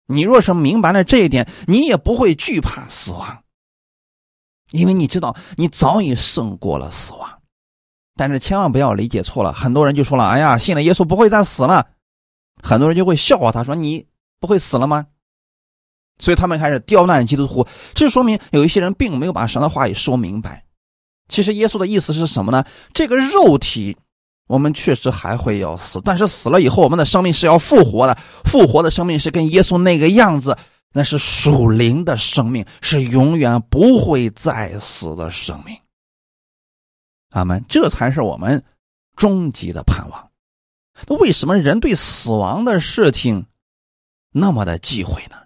[0.06, 3.42] 你若是明白了这一点，你也不会惧怕死亡，
[4.70, 7.28] 因为你知道你早已胜过了死亡。
[8.16, 11.86] 但是千万不要理解错了，很多人就说了：“哎呀，信了耶稣不会再死了。”
[12.62, 14.06] 很多人就会笑话他说：“你
[14.40, 15.06] 不会死了吗？”
[16.18, 20.64] 所以他们开始刁难基督徒，这说明有一些人并没有把神的话语说明白。
[21.28, 22.64] 其实耶稣的意思是什么呢？
[22.94, 23.94] 这个肉体，
[24.48, 28.16] 我们确实还会要死，但是死了以后，我们的生命是要复活的。
[28.46, 30.56] 复活的生命是跟耶稣那个样子，
[30.92, 35.76] 那是属灵的生命，是永远不会再死的生命。
[37.30, 38.64] 阿门，这才是我们
[39.16, 40.30] 终极的盼望。
[41.06, 43.46] 那为什么人对死亡的事情
[44.32, 45.36] 那么的忌讳呢？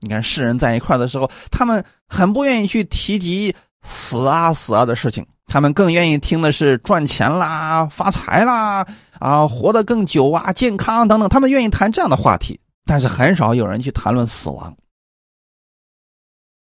[0.00, 8.84] 你看，世人在一块的时候，他们很不愿意去提及死啊死啊的事情，他们更愿意听的是赚钱啦、发财啦、
[9.20, 14.76] 啊活得更久啊、健康等等，他们愿意谈这样的话题，但是很少有人去谈论死亡。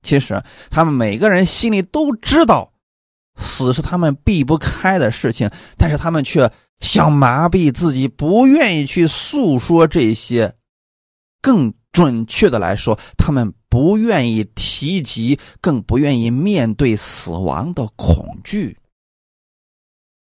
[0.01, 2.73] 其实，他们每个人心里都知道。
[3.39, 10.55] 死是他们避不开的事情，但是他们却想麻痹自己，不愿意去诉说这些。
[11.39, 18.75] 更准确的来说，他们不愿意提及，更不愿意面对死亡的恐惧。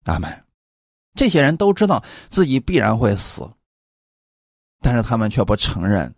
[0.04, 0.44] 阿门。
[1.14, 3.48] 这些人都知道自己必然会死，
[4.80, 6.14] 但是他们却不承认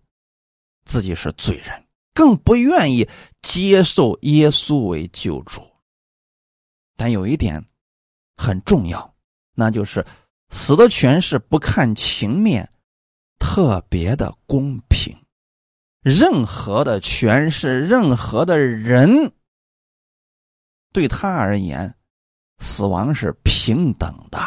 [0.84, 3.08] 自己是罪人，更不愿意
[3.42, 5.62] 接受耶稣为救主。
[6.96, 7.64] 但有一点
[8.36, 9.14] 很重要，
[9.54, 10.04] 那就是
[10.50, 12.72] 死的权势不看情面，
[13.38, 15.16] 特别的公平。
[16.00, 19.32] 任何的权势，任何的人，
[20.92, 21.94] 对他而言，
[22.58, 24.38] 死亡是平等的。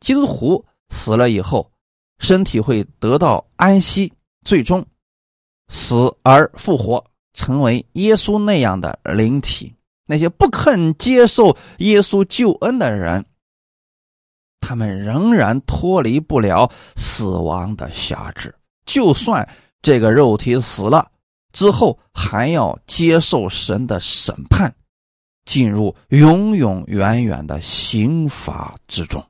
[0.00, 1.72] 基督徒死了以后，
[2.18, 4.12] 身体会得到安息，
[4.44, 4.84] 最终
[5.68, 9.74] 死而复活，成为耶稣那样的灵体。
[10.06, 13.24] 那些不肯接受耶稣救恩的人，
[14.60, 18.54] 他们仍然脱离不了死亡的辖制。
[18.84, 19.48] 就算
[19.80, 21.10] 这个肉体死了
[21.52, 24.74] 之后，还要接受神的审判，
[25.46, 29.24] 进入永永远远的刑罚之中。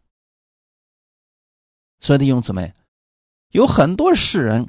[2.04, 2.70] 所以弟兄姊妹，
[3.52, 4.68] 有很多世人。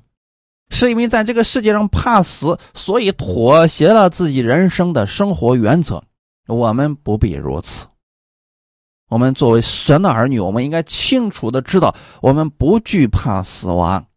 [0.69, 6.01] 是因为在这个世界上怕死，所以妥协了自己人生的生活原则。
[6.47, 7.87] 我们不必如此。
[9.09, 14.07] 我们作为神的儿女，我们应该清楚的知道，我们不惧怕死亡，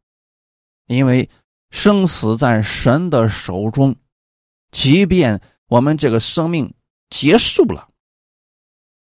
[0.87, 1.29] 因为
[1.71, 3.97] 生死在神的手中。
[4.71, 6.73] 即便我们这个生命
[7.11, 7.89] 结束了，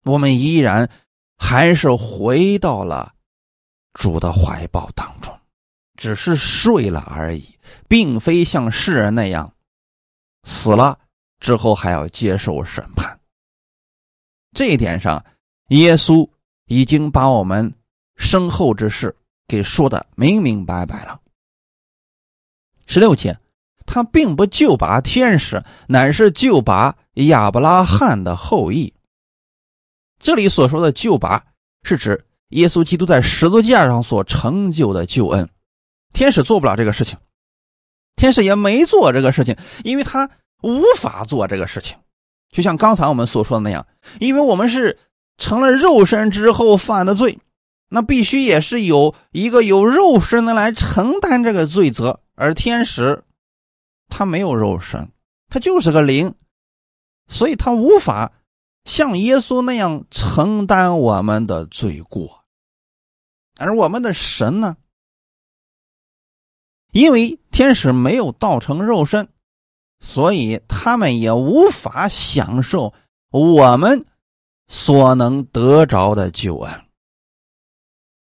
[0.06, 0.90] 我们依然
[1.38, 3.14] 还是回到了
[3.96, 5.36] 主的怀抱当中。
[5.98, 9.52] 只是睡了而已，并非像世人那样
[10.44, 11.00] 死了
[11.40, 13.18] 之后还要接受审判。
[14.52, 15.26] 这一点上，
[15.70, 16.30] 耶稣
[16.66, 17.74] 已经把我们
[18.18, 19.16] 身后之事
[19.48, 21.22] 给说的明明白白了。
[22.88, 23.40] 十六节，
[23.86, 28.94] 他并不救拔天使，乃是救拔亚伯拉罕的后裔。
[30.20, 31.42] 这里所说的救拔，
[31.84, 35.50] 是指耶稣基督在十字架上所成就的救恩。
[36.14, 37.18] 天使做不了这个事情，
[38.16, 40.30] 天使也没做这个事情，因为他
[40.62, 41.98] 无法做这个事情。
[42.50, 43.86] 就像刚才我们所说的那样，
[44.20, 44.98] 因为我们是
[45.38, 47.38] 成了肉身之后犯的罪，
[47.90, 52.22] 那必须也是有一个有肉身的来承担这个罪责。
[52.36, 53.24] 而天使
[54.08, 55.10] 他没有肉身，
[55.50, 56.34] 他就是个灵，
[57.28, 58.32] 所以他无法
[58.86, 62.45] 像耶稣那样承担我们的罪过。
[63.58, 64.78] 而我们的神呢？
[66.92, 69.28] 因为天使没有道成肉身，
[70.00, 72.94] 所以他们也无法享受
[73.32, 74.06] 我们
[74.68, 76.86] 所能得着的救恩。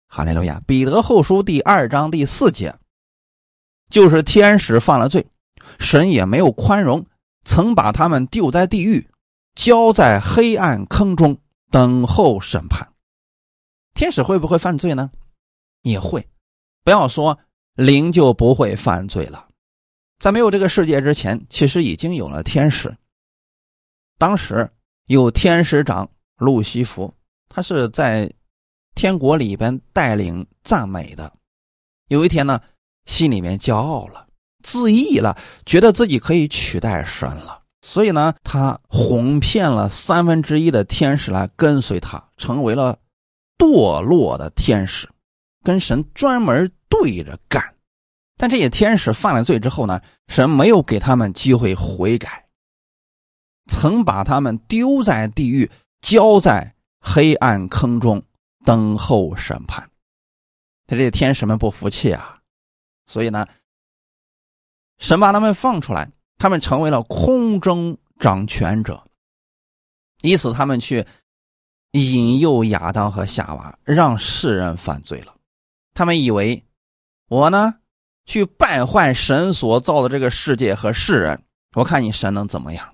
[0.07, 0.59] 哈利路亚！
[0.65, 2.75] 彼得后书第二章第四节，
[3.89, 5.27] 就是天使犯了罪，
[5.77, 7.05] 神也没有宽容，
[7.45, 9.07] 曾把他们丢在地狱，
[9.53, 11.37] 交在黑暗坑中，
[11.69, 12.88] 等候审判。
[13.99, 15.11] 天使会不会犯罪呢？
[15.81, 16.25] 也会，
[16.85, 17.37] 不要说。
[17.75, 19.49] 灵就不会犯罪了。
[20.19, 22.95] 在没有这个世界之前，其实已经有了天使。
[24.17, 24.69] 当时
[25.07, 27.13] 有天使长路西弗，
[27.49, 28.31] 他是在
[28.95, 31.33] 天国里边带领赞美的。
[32.07, 32.61] 有一天呢，
[33.05, 34.27] 心里面骄傲了，
[34.63, 42.97] 自义了，觉得自己可以取代神了，所以呢，他哄骗了三分之一的天使来跟随他，成为了
[43.59, 45.07] 堕落的天使，
[45.63, 47.75] 跟神专门对着干。
[48.37, 52.47] 但这些天使犯了罪之后呢，神没有给他们机会悔改，
[53.67, 55.69] 曾把他们丢在地狱，
[55.99, 58.23] 交在黑暗坑中，
[58.63, 59.91] 等候审判。
[60.87, 62.39] 他这些天使们不服气啊，
[63.05, 63.45] 所以呢，
[64.97, 69.05] 神把他们放出来，他们成为了空中掌权者，
[70.21, 71.05] 以此他们去
[71.91, 75.35] 引诱亚当和夏娃，让世人犯罪了。
[75.93, 76.63] 他们以为
[77.27, 77.75] 我呢？
[78.25, 81.43] 去败坏神所造的这个世界和世人，
[81.75, 82.93] 我看你神能怎么样？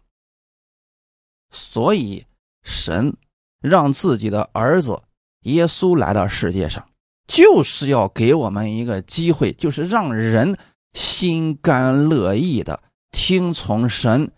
[1.52, 2.26] 所以
[2.64, 3.18] 神
[3.62, 5.04] 让自己的儿子
[5.42, 6.88] 耶稣来到世界上，
[7.28, 10.58] 就是要给我们一个机会，就是让人
[10.94, 12.82] 心甘乐意的
[13.12, 14.32] 听从神，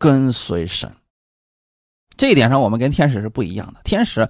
[0.00, 0.92] 跟随神。
[2.20, 3.80] 这一点上，我们跟天使是不一样的。
[3.82, 4.28] 天使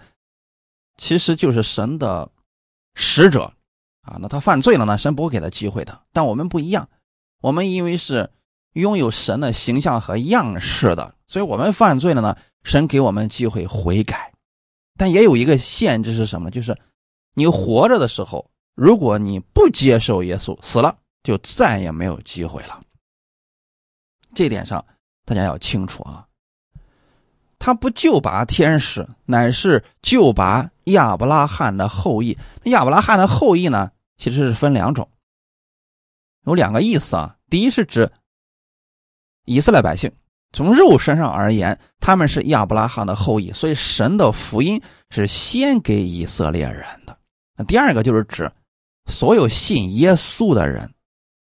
[0.96, 2.30] 其实就是神的
[2.94, 3.52] 使者。
[4.02, 4.96] 啊，那他犯罪了呢？
[4.96, 6.00] 神不会给他机会的。
[6.12, 6.88] 但我们不一样，
[7.40, 8.30] 我们因为是
[8.74, 14.32] 拥有神的形象和样式的，所以我们犯罪了呢，神给我们机会悔改。
[14.96, 16.48] 但也有一个限制是什么？
[16.48, 16.78] 就是
[17.34, 22.80] 你活着的时候，如果你不接受耶稣，死了就再也没有机会了。
[24.32, 24.86] 这点上
[25.24, 26.24] 大家要清楚啊。
[27.60, 32.36] 他不救拔天使，乃是救拔亚伯拉罕的后裔。
[32.64, 33.90] 那亚伯拉罕的后裔呢？
[34.16, 35.08] 其实是分两种，
[36.46, 37.36] 有两个意思啊。
[37.50, 38.10] 第一是指
[39.44, 40.10] 以色列百姓，
[40.52, 47.14] 从肉身上而言，他们是亚伯拉罕的后裔，所以神的福音是先给以色列人的。
[47.56, 48.50] 那第二个就是指
[49.10, 50.90] 所有信耶稣的人，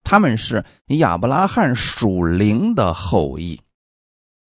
[0.04, 3.58] 他们是亚伯拉罕属灵的后裔，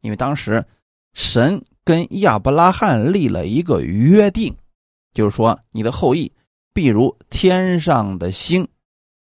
[0.01, 0.67] 因为当时。
[1.13, 4.57] 神跟亚伯拉罕立了一个约定，
[5.13, 6.33] 就是说你的后裔
[6.73, 8.67] 必如天上的星，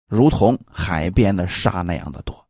[0.08, 2.46] 如同海边的沙那样的多。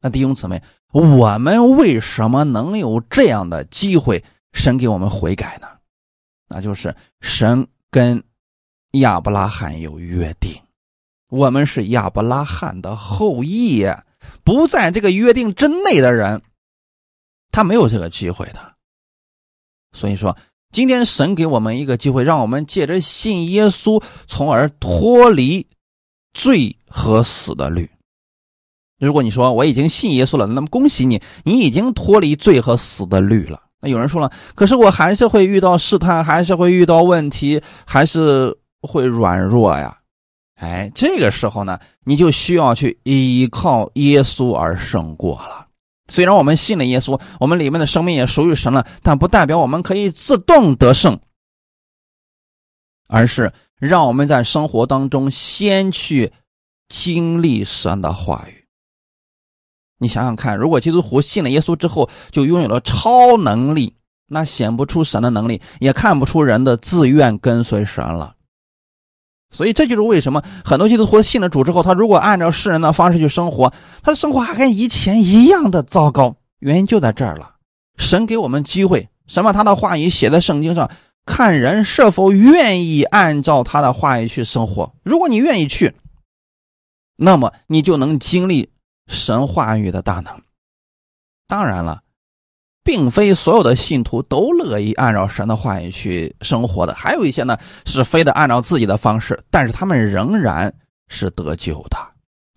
[0.00, 4.22] 那弟兄姊妹，我们为什么能有这样的机会？
[4.52, 5.68] 神给我们悔改呢？
[6.48, 8.22] 那就是神跟
[8.92, 10.52] 亚伯拉罕有约定，
[11.28, 13.86] 我们是亚伯拉罕的后裔，
[14.44, 16.42] 不在这个约定之内的人。
[17.52, 18.58] 他没有这个机会的，
[19.92, 20.36] 所以说，
[20.72, 25.64] 今天神给我们一个机会，让我们借着信耶稣，从而脱离
[26.32, 27.88] 罪和死的律。
[28.98, 33.60] 如果你说我已经信耶稣了，那么恭喜你，你已经脱离罪和死的律了。
[33.80, 39.98] 那有人说了，可是我还是会遇到试探，还是会遇到问题，还是会软弱呀。
[40.54, 45.66] 哎，这个时候呢，你就需要去依靠耶稣而胜过了。
[46.08, 51.20] 虽然我们信了耶稣，我们里面的生命也属于神了，但不代表我们可以自动得胜，
[53.08, 56.32] 而是让我们在生活当中先去
[56.88, 58.66] 经历神的话语。
[59.98, 68.34] 你想想看，如果基督徒信了耶稣之后就拥有了超能力，那显不出神的能力，也看不出人的自愿跟随神了。
[69.52, 76.34] 所以这就是为什么很多基督徒信了主之后，他如果按照世人的方式去生活，他的生活还跟以前一样的糟糕。
[76.58, 77.56] 原因就在这儿了。
[77.98, 80.90] 神给我们机会，神把他的话语写在圣经上，
[81.26, 84.92] 看人是否愿意按照他的话语去生活。
[85.04, 85.94] 如果你愿意去，
[87.16, 88.70] 那么你就能经历
[89.06, 90.40] 神话语的大能。
[91.46, 92.00] 当然了。
[92.84, 100.74] 并非所有的信徒都乐意按照神的话语去生活的，还有一些呢是非得按照自己的方式，但是他们仍然
[101.08, 101.96] 是得救的，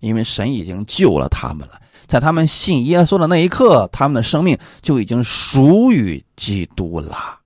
[0.00, 1.80] 因为神已经救了他们了。
[2.06, 7.40] 在他们信耶稣的那一刻，他们的生命就已经属于基督了。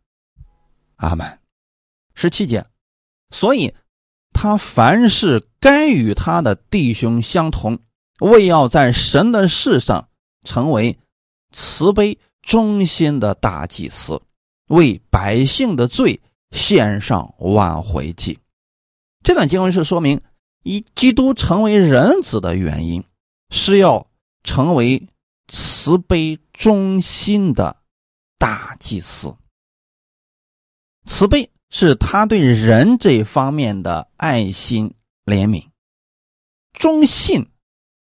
[0.96, 1.38] 阿门。
[2.14, 2.64] 十七节，
[3.30, 3.74] 所以
[4.32, 7.78] 他凡是该与他的弟兄相同，
[8.20, 10.08] 为要在神的事上
[10.44, 10.98] 成为
[11.52, 12.18] 慈悲。
[12.42, 14.20] 忠心的大祭司
[14.68, 16.20] 为百姓的罪
[16.52, 18.38] 献上挽回祭。
[19.22, 20.20] 这段经文是说明，
[20.62, 23.04] 以基督成为人子的原因，
[23.50, 24.06] 是要
[24.44, 25.08] 成为
[25.48, 27.76] 慈悲忠心的
[28.38, 29.34] 大祭司。
[31.06, 35.66] 慈悲是他对人这方面的爱心怜悯，
[36.72, 37.46] 忠信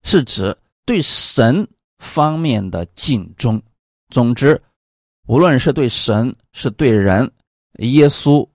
[0.02, 1.68] 是指对神
[1.98, 3.62] 方面的尽忠。
[4.14, 4.62] 总之，
[5.26, 7.32] 无论是对神是对人，
[7.78, 8.48] 耶稣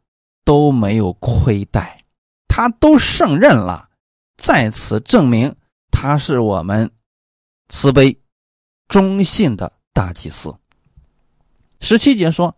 [0.45, 2.01] 都没有亏待，
[2.47, 3.89] 他都胜任了，
[4.37, 5.53] 在此证明
[5.91, 6.89] 他是我们
[7.67, 8.17] 慈悲
[8.87, 10.55] 忠信的大祭司。
[11.81, 12.55] 十七节说，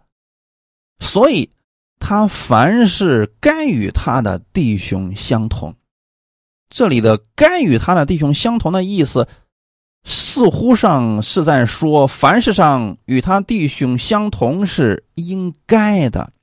[1.00, 1.52] 所以
[1.98, 5.76] 他凡是该与他的弟兄相同。
[6.70, 9.28] 这里的“该与他的弟兄相同”的意思，
[10.04, 16.34] 似乎上是在说，凡事上与他弟兄相同是应该的。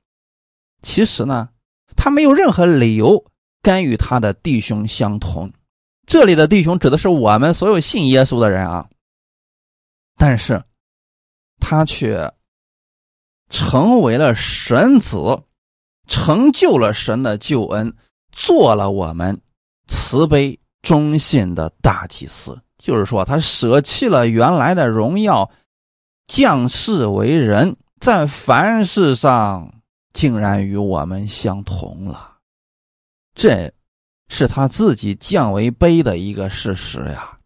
[0.81, 1.49] 其实呢，
[1.95, 3.25] 他没有任何理由
[3.61, 5.51] 该与他的弟兄相同。
[6.05, 8.87] 这里的弟兄指的是我们所有信耶稣的人啊。
[10.17, 10.63] 但是，
[11.59, 12.33] 他却
[13.49, 15.17] 成为了神子，
[16.07, 17.93] 成就了神的救恩，
[18.31, 19.39] 做了我们。
[19.87, 25.51] 慈悲忠信的大祭司，就是说，他舍弃了原来的荣耀，
[26.25, 29.81] 降世为人，在凡事上
[30.13, 32.37] 竟然与我们相同了。
[33.35, 33.71] 这
[34.29, 37.37] 是他自己降为卑的一个事实呀。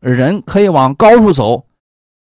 [0.00, 1.66] 人可以往高处走，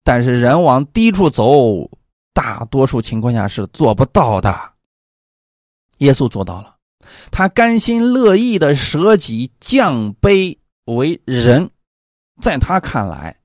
[0.03, 1.89] 但是人往低处走，
[2.33, 4.57] 大多数情况下是做不到的。
[5.99, 6.75] 耶稣做到了。
[7.31, 11.69] 他甘心乐意的舍己降卑为人，
[12.41, 13.35] 在他看来，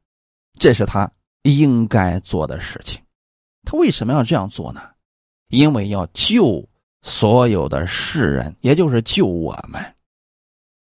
[0.59, 1.11] 这是他
[1.43, 3.01] 应该做的事情。
[3.65, 4.81] 他为什么要这样做呢？
[5.49, 6.69] 因为要救
[7.03, 9.95] 所有的世人，也就是救我们。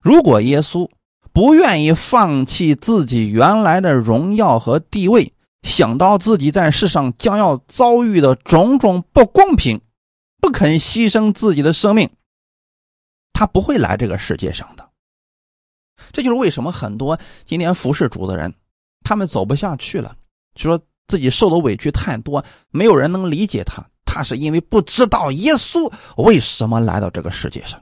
[0.00, 0.88] 如果耶稣
[1.32, 5.32] 不愿意放弃自己原来的荣耀和地位，
[5.62, 9.80] 想到自己在世上将要遭遇的种种不公平，
[10.40, 12.08] 不肯牺牲自己的生命。
[13.32, 14.85] 他不会来这个世界上的，
[16.12, 18.52] 这就是为什么很多今天服侍主的人，
[19.02, 20.16] 他们走不下去了，
[20.56, 23.84] 说自己受的委屈太多，没有人能理解他。
[24.04, 27.78] 他是因为不知道耶稣为什么来到这个世界上。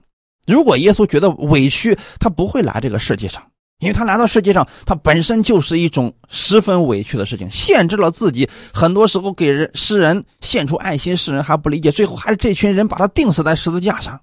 [0.46, 3.40] 如果耶稣觉得委屈，他不会来这个世界上，
[3.78, 8.48] 因为他来到世界上，他本身就是一种十分委屈的事情，限制了自己。
[8.72, 14.20] 很多时候给人世人献出爱心，世人还不理解，最后还是这群人把他钉死在十字架上。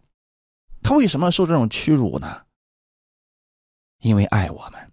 [0.84, 2.42] 他为什么受这种屈辱呢？
[4.02, 4.92] 因为爱我们，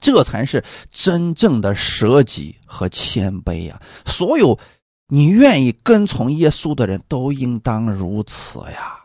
[0.00, 3.80] 这才是真正的舍己和谦卑呀！
[4.04, 4.58] 所有
[5.08, 8.98] 你愿意跟从耶稣的人都应当如此呀！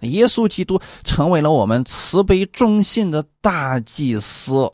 [0.00, 4.72] 耶稣基督成为了我们慈悲忠信的大祭司，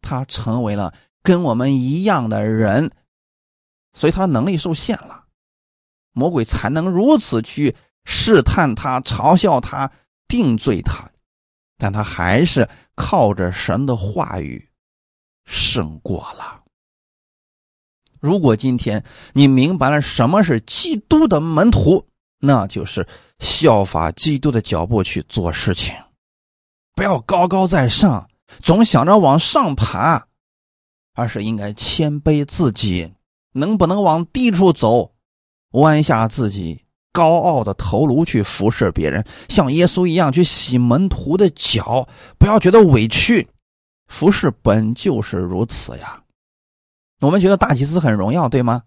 [0.00, 2.90] 他成为了跟我们一样的人，
[3.92, 5.24] 所以他的能力受限了，
[6.12, 7.76] 魔鬼才能如此去。
[8.10, 9.92] 试探他，嘲笑他，
[10.28, 11.10] 定罪他，
[11.78, 14.68] 但他还是靠着神的话语
[15.46, 16.62] 胜过了。
[18.20, 22.04] 如果今天你明白了什么是基督的门徒，
[22.40, 23.06] 那就是
[23.38, 25.94] 效法基督的脚步去做事情，
[26.94, 28.28] 不要高高在上，
[28.60, 30.26] 总想着往上爬，
[31.14, 33.14] 而是应该谦卑自己，
[33.52, 35.14] 能不能往低处走，
[35.70, 36.84] 弯下自己。
[37.18, 42.08] 高傲的头颅去服侍别人，像耶稣一样去洗门徒的脚，
[42.38, 43.44] 不要觉得委屈。
[44.06, 46.22] 服侍本就是如此呀。
[47.20, 48.84] 我们觉得大祭司很荣耀，对吗？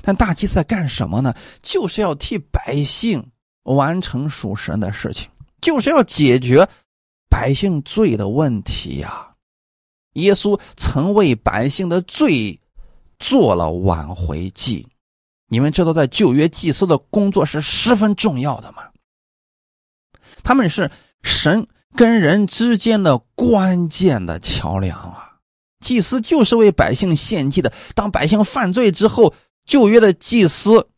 [0.00, 1.34] 但大祭司在干什么呢？
[1.60, 3.32] 就是要替百姓
[3.64, 5.28] 完成属神的事情，
[5.60, 6.68] 就是要解决
[7.28, 9.34] 百姓罪的问题呀。
[10.12, 12.60] 耶稣曾为百姓的罪
[13.18, 14.86] 做了挽回祭。
[15.52, 18.84] 你们知道，在旧约祭司的工作是十分重要的吗？
[20.42, 20.90] 他们是
[21.22, 25.36] 神跟人之间的关键的桥梁啊！
[25.78, 27.70] 祭司就是为百姓献祭的。
[27.94, 29.34] 当百姓犯罪之后，
[29.66, 30.88] 旧约的祭司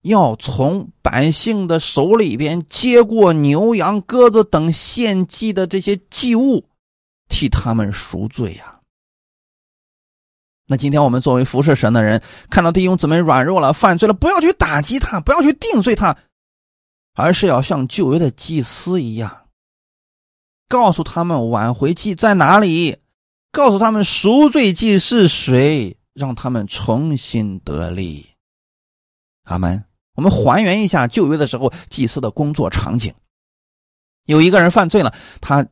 [0.00, 6.70] 要从百姓的手里边接过牛羊鸽子等献祭的这些祭物，
[7.28, 8.80] 替他们赎罪呀。
[10.68, 16.16] 那今天我们作为服侍神的人，看到弟兄姊妹软弱了、犯罪了，不要去打击他，不要去定罪他，
[17.14, 19.48] 而是要像旧约的祭司一样，
[20.68, 22.98] 告诉他们挽回祭在哪里，
[23.50, 28.30] 告诉他们赎罪祭是谁，让他们重新得力。
[29.42, 29.84] 阿门。
[30.14, 33.14] 我们还原一下旧约的时候祭司的工作场景：
[34.26, 35.66] 有一个人犯罪了，他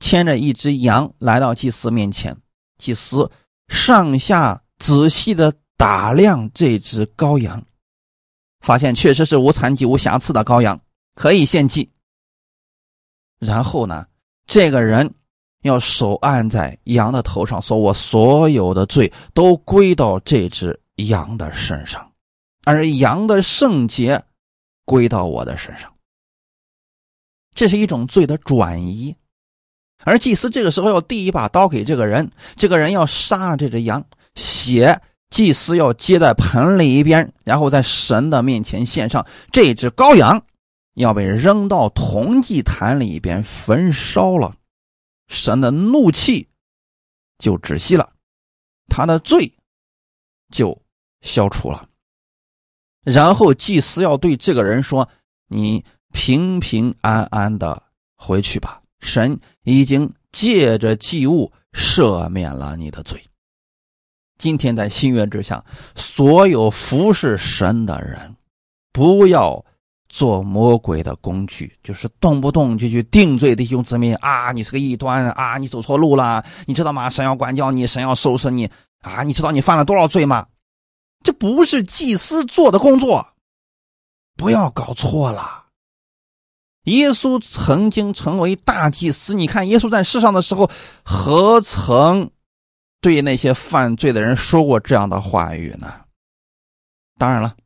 [0.00, 2.36] 牵着一只羊来到祭司面前，
[2.78, 3.30] 祭司。
[3.68, 7.64] 上下仔细的打量这只羔羊，
[8.60, 10.80] 发现确实是无残疾、无瑕疵的羔羊，
[11.14, 11.90] 可以献祭。
[13.38, 14.06] 然后呢，
[14.46, 15.14] 这个人
[15.62, 22.10] 要手按在羊的头上，说我所有的罪都归到这只羊的身上，
[22.64, 24.24] 而羊的圣洁
[24.84, 25.92] 归到我的身上。
[27.54, 29.14] 这是一种罪的转移。
[30.04, 39.26] 而祭司这个时候要递一把刀给这个人，这个人要杀了这只羊，血祭司要接在盆里一边，然后在神的面前献上。
[39.52, 40.42] 这只羔羊
[40.94, 44.54] 要被扔到铜祭坛里边焚烧了，
[45.26, 46.48] 神的怒气
[47.38, 48.12] 就止息了，
[48.88, 49.52] 他的罪
[50.50, 50.80] 就
[51.20, 51.86] 消除了。
[53.04, 55.08] 然后祭司要对这个人说
[55.48, 57.82] ：“你平平安安的
[58.16, 63.22] 回去吧。”神已经借着祭物赦免了你的罪。
[64.38, 65.64] 今天在新约之下，
[65.96, 68.36] 所有服侍神的人，
[68.92, 69.64] 不要
[70.08, 74.52] 做魔鬼的工具，就是动不动就去定罪弟兄姊妹啊！
[74.52, 75.58] 你是个异端啊！
[75.58, 77.10] 你走错路了，你知道吗？
[77.10, 78.70] 神要管教你，神要收拾你
[79.00, 79.22] 啊！
[79.24, 80.46] 你知道你犯了多少罪吗？
[81.24, 83.26] 这不是祭司做的工作，
[84.36, 85.66] 不要搞错了。
[86.88, 90.70] 耶稣曾经成为大祭司，你看耶稣在世上的时候，
[91.02, 92.30] 何曾
[93.00, 95.92] 对那些犯罪的人说过这样的话语呢？
[97.18, 97.56] 当然了，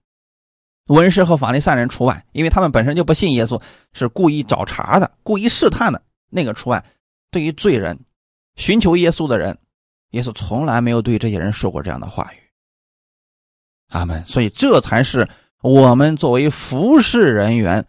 [0.87, 3.61] 文士和法利赛人除外，因为他们本身就不信耶稣，
[3.93, 6.85] 是故意找茬的、故意试探的那个除外。
[7.31, 7.99] 对于罪人、
[8.57, 9.57] 寻求耶稣的人，
[10.11, 12.37] 耶稣从来没有对这些人说过这样的话语。
[13.91, 14.25] 阿门。
[14.27, 15.29] 所以这才是
[15.63, 17.87] 我们作为服侍人员。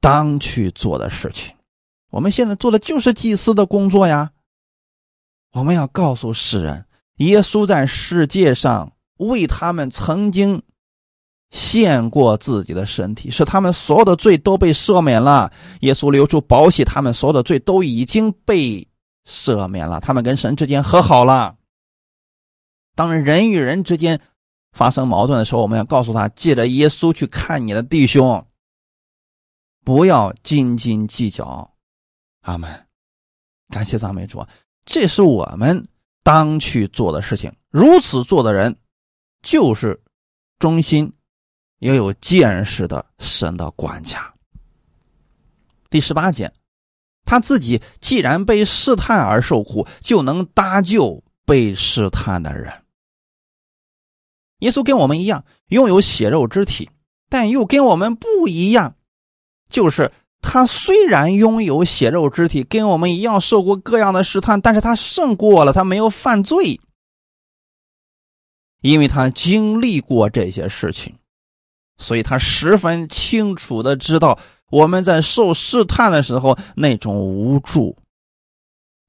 [0.00, 1.54] 当去做的事情，
[2.10, 4.30] 我们现在做的就是祭司的工作呀。
[5.52, 6.86] 我们要告诉世人，
[7.16, 10.62] 耶稣在世界上为他们曾经
[11.50, 15.50] 献过自己的身体，使他们所有的罪都被赦免了。
[15.80, 18.86] 耶稣流出宝血，他们所有的罪都已经被
[19.26, 21.56] 赦免了，他们跟神之间和好了。
[22.94, 24.20] 当人与人之间
[24.72, 28.46] 发生矛盾的时候，我们要告诉他，借着耶稣去看你的弟兄。
[29.84, 31.74] 不要斤斤计较，
[32.42, 32.86] 阿门。
[33.68, 34.46] 感谢赞美主，
[34.84, 35.88] 这是我们
[36.22, 37.52] 当去做的事情。
[37.70, 38.74] 如此做的人，
[39.42, 40.00] 就是
[40.58, 41.12] 忠心
[41.78, 44.34] 也有见识的神的管家。
[45.90, 46.52] 第十八节，
[47.24, 52.72] 他自己既然被试探而受苦，就能搭救被试探的人。
[54.60, 56.90] 耶稣跟我们一样，拥有血肉之体，
[57.28, 58.96] 但又跟我们不一样。
[59.68, 60.10] 就是
[60.40, 66.80] 他虽然拥有血肉之体，跟我们一样受过各样的试探，但是他胜过了，他没有犯罪，
[68.80, 71.16] 因为他经历过这些事情，
[71.98, 74.38] 所以他十分清楚的知道
[74.70, 77.96] 我们在受试探的时候那种无助，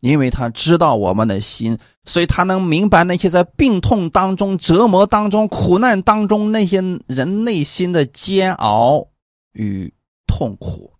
[0.01, 9.07] 因为他知道我们的心，所以他能明白那些在病痛当中、折磨当中、苦难当中那些人内心的煎熬
[9.53, 9.93] 与。
[10.29, 10.93] 痛苦，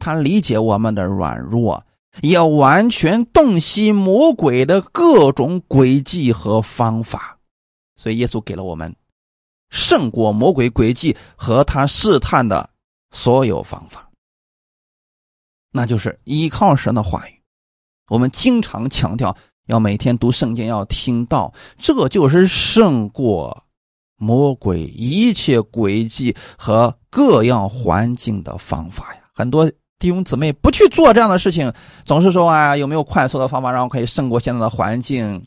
[0.00, 1.86] 他理解我们的软弱，
[2.20, 7.38] 也完全洞悉魔鬼的各种诡计和方法，
[7.94, 8.94] 所以耶稣给了我们
[9.70, 12.68] 胜过魔鬼诡计和他试探的
[13.12, 14.10] 所有方法，
[15.70, 17.40] 那就是依靠神的话语。
[18.08, 19.36] 我们经常强调
[19.66, 23.65] 要每天读圣经，要听到，这就是胜过。
[24.18, 31.70] 魔鬼一切诡计和各样环境的方法呀，很多弟兄姊妹不去做这样的事情，
[32.04, 35.46] 总是说啊，有没有快速的方法让我可以胜过现在的环境？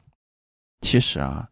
[0.82, 1.48] 其实啊，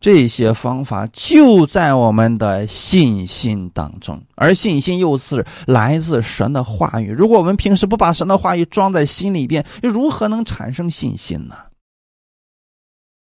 [0.00, 7.10] 这些方法就在我们的信心当中，而信心又是来自神的话语。
[7.10, 11.56] 如果我们平时不把神的话语装在心里边，又如何能产生信心呢？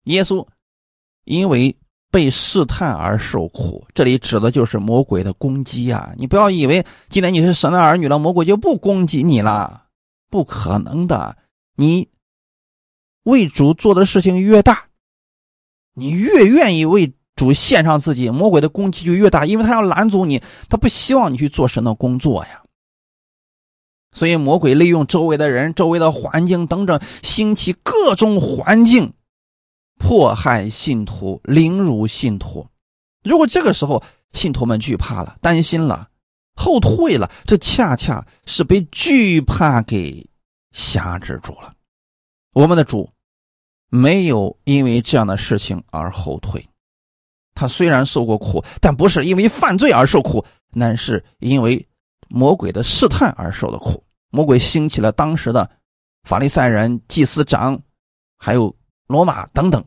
[0.05, 0.47] 耶稣
[1.25, 1.75] 因为。
[2.11, 6.13] 被试探而受苦，这里指的就是魔鬼的攻击啊！
[6.17, 9.85] 你不要以为今天你是神的儿女了，魔鬼就不攻击你了，
[10.31, 11.37] 不可能的。
[11.77, 12.09] 你
[13.25, 14.87] 为主做的事情越大，
[15.95, 22.63] 你越愿意为主献上自己，魔鬼的攻击就越大，因为他要拦阻你，他不希望你去做神的工作呀。
[24.13, 29.13] 所以魔鬼利用周围的人、周围的环境等等，兴起各种环境。
[29.99, 32.67] 迫害信徒，凌辱信徒。
[33.23, 36.09] 如果这个时候信徒们惧怕了、担心了、
[36.55, 40.29] 后退了，这恰恰是被惧怕给
[40.73, 41.73] 辖制住了。
[42.53, 43.11] 我们的主
[43.91, 46.67] 没有因为这样的事情而后退，
[47.55, 51.87] 他虽然受过苦，但不是因为犯罪而受苦，乃是因为
[52.29, 54.03] 魔鬼的试探而受的苦。
[54.31, 55.71] 魔鬼兴起了当时的
[56.25, 57.81] 法利赛人、祭司长，
[58.37, 58.75] 还有
[59.09, 59.85] 罗马等等，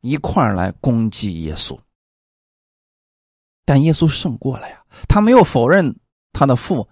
[0.00, 1.78] 一块儿来攻击耶稣。
[3.64, 5.94] 但耶稣胜过了呀，他没有否认
[6.32, 6.88] 他的父，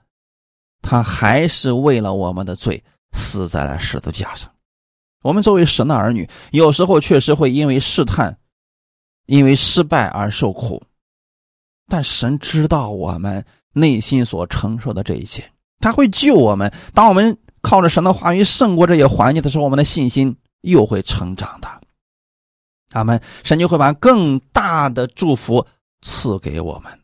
[0.82, 4.50] 他还是为了我们的罪死在了十字架上。
[5.22, 8.38] 我们作为神的儿女，有时候确实会因为试探、
[9.26, 10.82] 因为失败而受苦，
[11.86, 13.42] 但神知道我们
[13.72, 16.70] 内心所承受的这一切，他会救我们。
[16.92, 21.68] 当我们靠着神的话语胜过这些环境的时候，我们的信心又会成长的。
[22.90, 23.20] 他们。
[23.42, 25.66] 神就会把更大的祝福。
[26.06, 27.00] 赐给我们，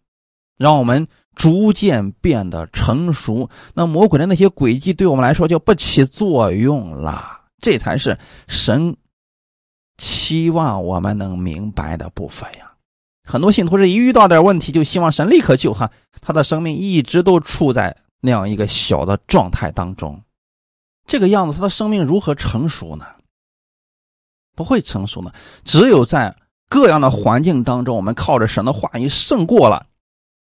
[0.58, 3.48] 让我们逐渐变得成熟。
[3.72, 7.40] 那魔鬼的那些诡计对我们来说就不起作用了。
[7.62, 8.94] 这才是神
[9.96, 12.74] 期望我们能明白的部分呀。
[13.24, 15.90] 很多信徒是一遇到点问题就希望神立刻救他，
[16.20, 20.22] 他的生命一直都处在那样一个小的状态当中。
[21.06, 23.06] 这个样子，他的生命如何成熟呢？
[24.60, 25.32] 不会成熟呢。
[25.64, 26.36] 只有在。
[26.72, 29.88] 各样的环境当中，我们靠着神的话语胜过了，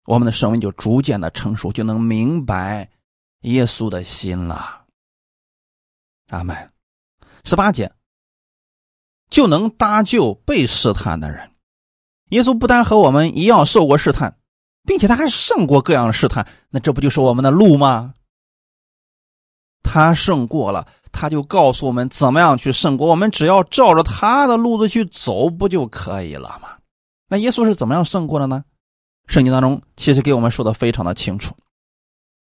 [0.04, 2.90] 我们的生命就逐渐的成熟，就能明白
[3.44, 4.84] 耶稣的心了。
[6.28, 6.54] 阿门。
[7.46, 7.94] 十八节
[9.30, 11.50] 就能搭救被试探的人。
[12.32, 14.38] 耶稣不但和我们一样受过试探，
[14.84, 18.14] 并且他还胜过各样的试探，那这不就是我们的路吗？
[19.82, 20.92] 他胜过了。
[21.20, 26.70] 他就告诉我们怎么样去胜过，我们只要照着他的路子去走，不就可以了吗？
[27.28, 28.64] 那耶稣是怎么样胜过的呢？
[29.26, 31.56] 圣经当中其实给我们说的非常的清楚。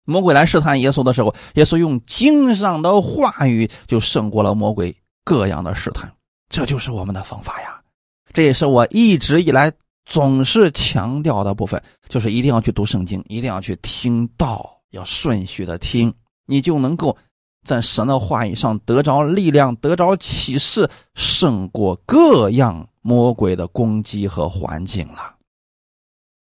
[0.05, 6.13] 魔鬼来试探耶稣的时候，耶稣用经上的话语就胜过了魔鬼各样的试探。
[6.49, 7.81] 这就是我们的方法呀！
[8.33, 9.73] 这也是我一直以来
[10.05, 16.13] 总是强调的部分，就是一定要去读圣经，一定要去听道，要顺序的听，
[16.45, 17.17] 你就能够。
[17.69, 25.35] 在神的话语上得着力量，得着启示，胜过各样魔鬼的攻击和环境了。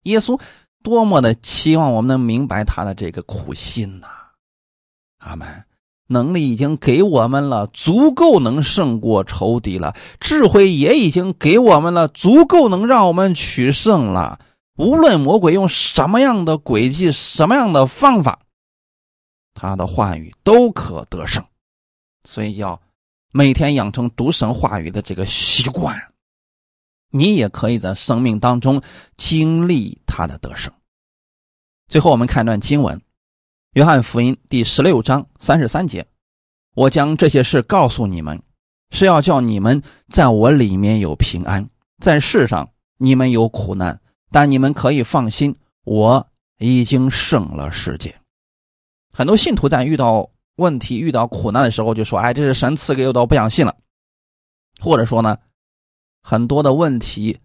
[0.04, 0.40] 耶稣
[0.82, 4.08] 多么的期望我们能明白他的这个苦心呐！
[5.18, 5.46] 阿门。
[6.08, 14.38] 能力已经给我们了，足够能胜过仇敌了；智慧也已经给我们了，足够能让我们取胜了。
[14.76, 18.40] 无论魔鬼用什么样的诡计，什么样的方法。
[19.62, 21.40] 他的话语都可得胜，
[22.28, 22.82] 所以要
[23.30, 25.96] 每天养成读神话语的这个习惯，
[27.10, 28.82] 你也可以在生命当中
[29.16, 30.72] 经历他的得胜。
[31.86, 32.98] 最后，我们看一段经文，
[33.74, 36.04] 《约翰福音》第十六章三十三节
[36.74, 38.42] ：“我将这些事告诉你们，
[38.90, 41.70] 是要叫你们在我里面有平安。
[42.02, 44.00] 在世上你们有苦难，
[44.32, 45.54] 但你们可以放心，
[45.84, 48.18] 我已经胜了世界。”
[49.12, 53.74] 很多信徒在遇到问题、遇到苦难的时候，就说：“哎，这是神赐给我的，我不想信了。”
[54.80, 55.36] 或者说呢，
[56.22, 57.38] 很多的问题、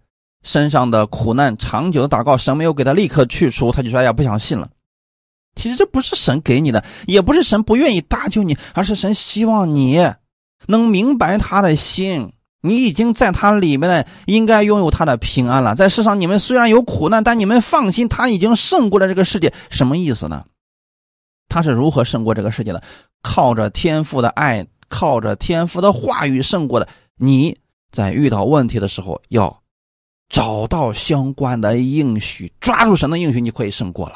[0.43, 4.69] 身上的苦难、长久的祷告，神没有给他立刻去除，他就说：“哎呀，不想信了。”
[5.55, 10.13] 其实这不是神给你的，也不是神不愿意搭救你，而是神希望你
[10.67, 12.31] 能明白他的心。
[12.61, 15.75] 你已经在他里面了，应该拥有他的平安了。
[15.75, 19.53] 在世上，你们虽然有苦难，但你们放心，他已经胜过了这个世界。
[19.69, 20.45] 什么意思呢？
[21.49, 22.81] 他是如何胜过这个世界的？
[23.21, 26.87] 靠着天赋的爱，靠着天赋的话语胜过的。
[27.17, 27.57] 你
[27.91, 29.61] 在遇到问题的时候，要
[30.29, 34.15] 找到相关的应许，抓住神的应许，你可以胜过了。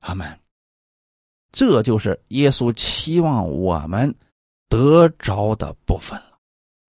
[0.00, 0.38] 阿门。
[1.52, 4.14] 这就是耶稣期望我们
[4.68, 6.24] 得着的部分了。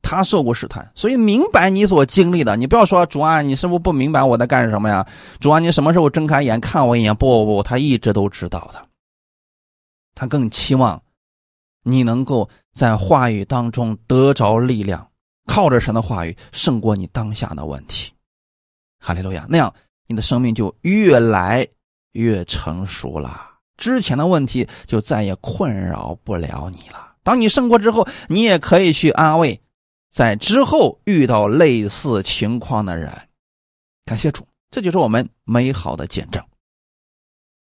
[0.03, 2.55] 他受过试探，所以明白你所经历的。
[2.55, 5.07] 你不要说主啊，你是不是不明白我在干什么呀？
[5.39, 7.15] 主啊，你什么时候睁开眼看我一眼？
[7.15, 8.85] 不不不，他一直都知道的。
[10.13, 11.01] 他更期望
[11.83, 15.11] 你能够在话语当中得着力量，
[15.45, 18.13] 靠着神的话语胜过你当下的问题。
[18.99, 19.73] 哈利路亚，那样
[20.07, 21.67] 你的生命就越来
[22.11, 27.15] 越成熟了，之前的问题就再也困扰不了你了。
[27.23, 29.59] 当你胜过之后，你也可以去安慰
[30.11, 33.27] 在之后遇到类似情况的人。
[34.05, 36.43] 感谢主，这就是我们美好的见证。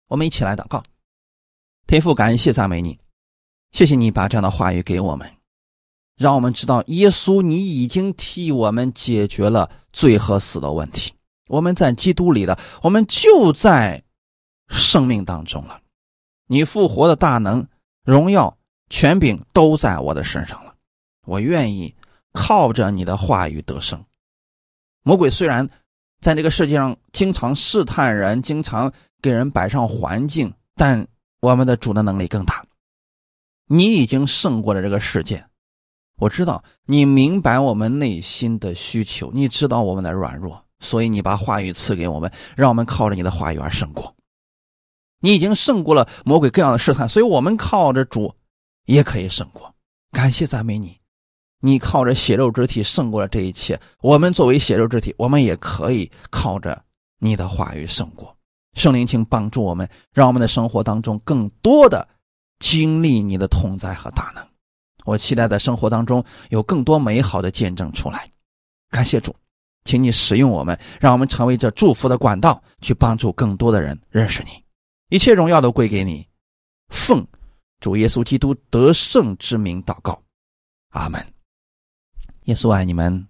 [0.07, 0.83] 我们一起来祷告。
[1.87, 2.99] 天父，感谢赞美你，
[3.71, 5.25] 谢谢你把这样的话语给我们，
[6.17, 11.13] 让我们知道耶稣，你已经替我们解决了罪和死的问题。
[11.47, 14.03] 我们在基督里的，我们就在
[14.67, 15.79] 生命当中了。
[16.47, 17.65] 你复活的大能、
[18.03, 18.57] 荣耀、
[18.89, 20.75] 权柄都在我的身上了。
[21.25, 21.95] 我愿意
[22.33, 24.03] 靠着你的话语得胜。
[25.03, 25.65] 魔鬼虽然
[26.19, 31.07] 在这个世界上经常试探人，经常给人摆上环境，但。
[31.39, 32.65] 我们的主的能力更大，
[33.67, 35.45] 你已经胜过了这个世界。
[36.17, 44.15] 我知道你明白我们内心的需求，你知道我们的软弱，所以你把话语赐给我们，让我们靠着你的话语而胜过。
[45.19, 48.33] 你已经胜过了魔鬼各样的试探，所以我们靠着主
[48.85, 49.75] 也可以胜过。
[50.11, 50.99] 感谢赞美你，
[51.59, 53.79] 你靠着血肉之体胜过了这一切。
[54.01, 56.83] 我们作为血肉之体，我们也可以靠着
[57.19, 58.36] 你的话语胜过。
[58.77, 62.07] 圣灵，请帮助我们，让我们的生活当中更多的
[62.59, 64.47] 经历你的同在和大能。
[65.03, 68.31] 我期待在生活当中有更多美好的见证出来。
[68.91, 69.35] 感谢主，
[69.83, 74.49] 请你使用我们，让我们成为这祝福的管道，去帮助更多的人认识你。
[75.09, 76.27] 一切荣耀都归给你，
[76.89, 77.25] 奉
[77.79, 80.21] 主耶稣基督得胜之名祷告，
[80.89, 81.25] 阿门。
[82.43, 83.27] 耶稣爱你们。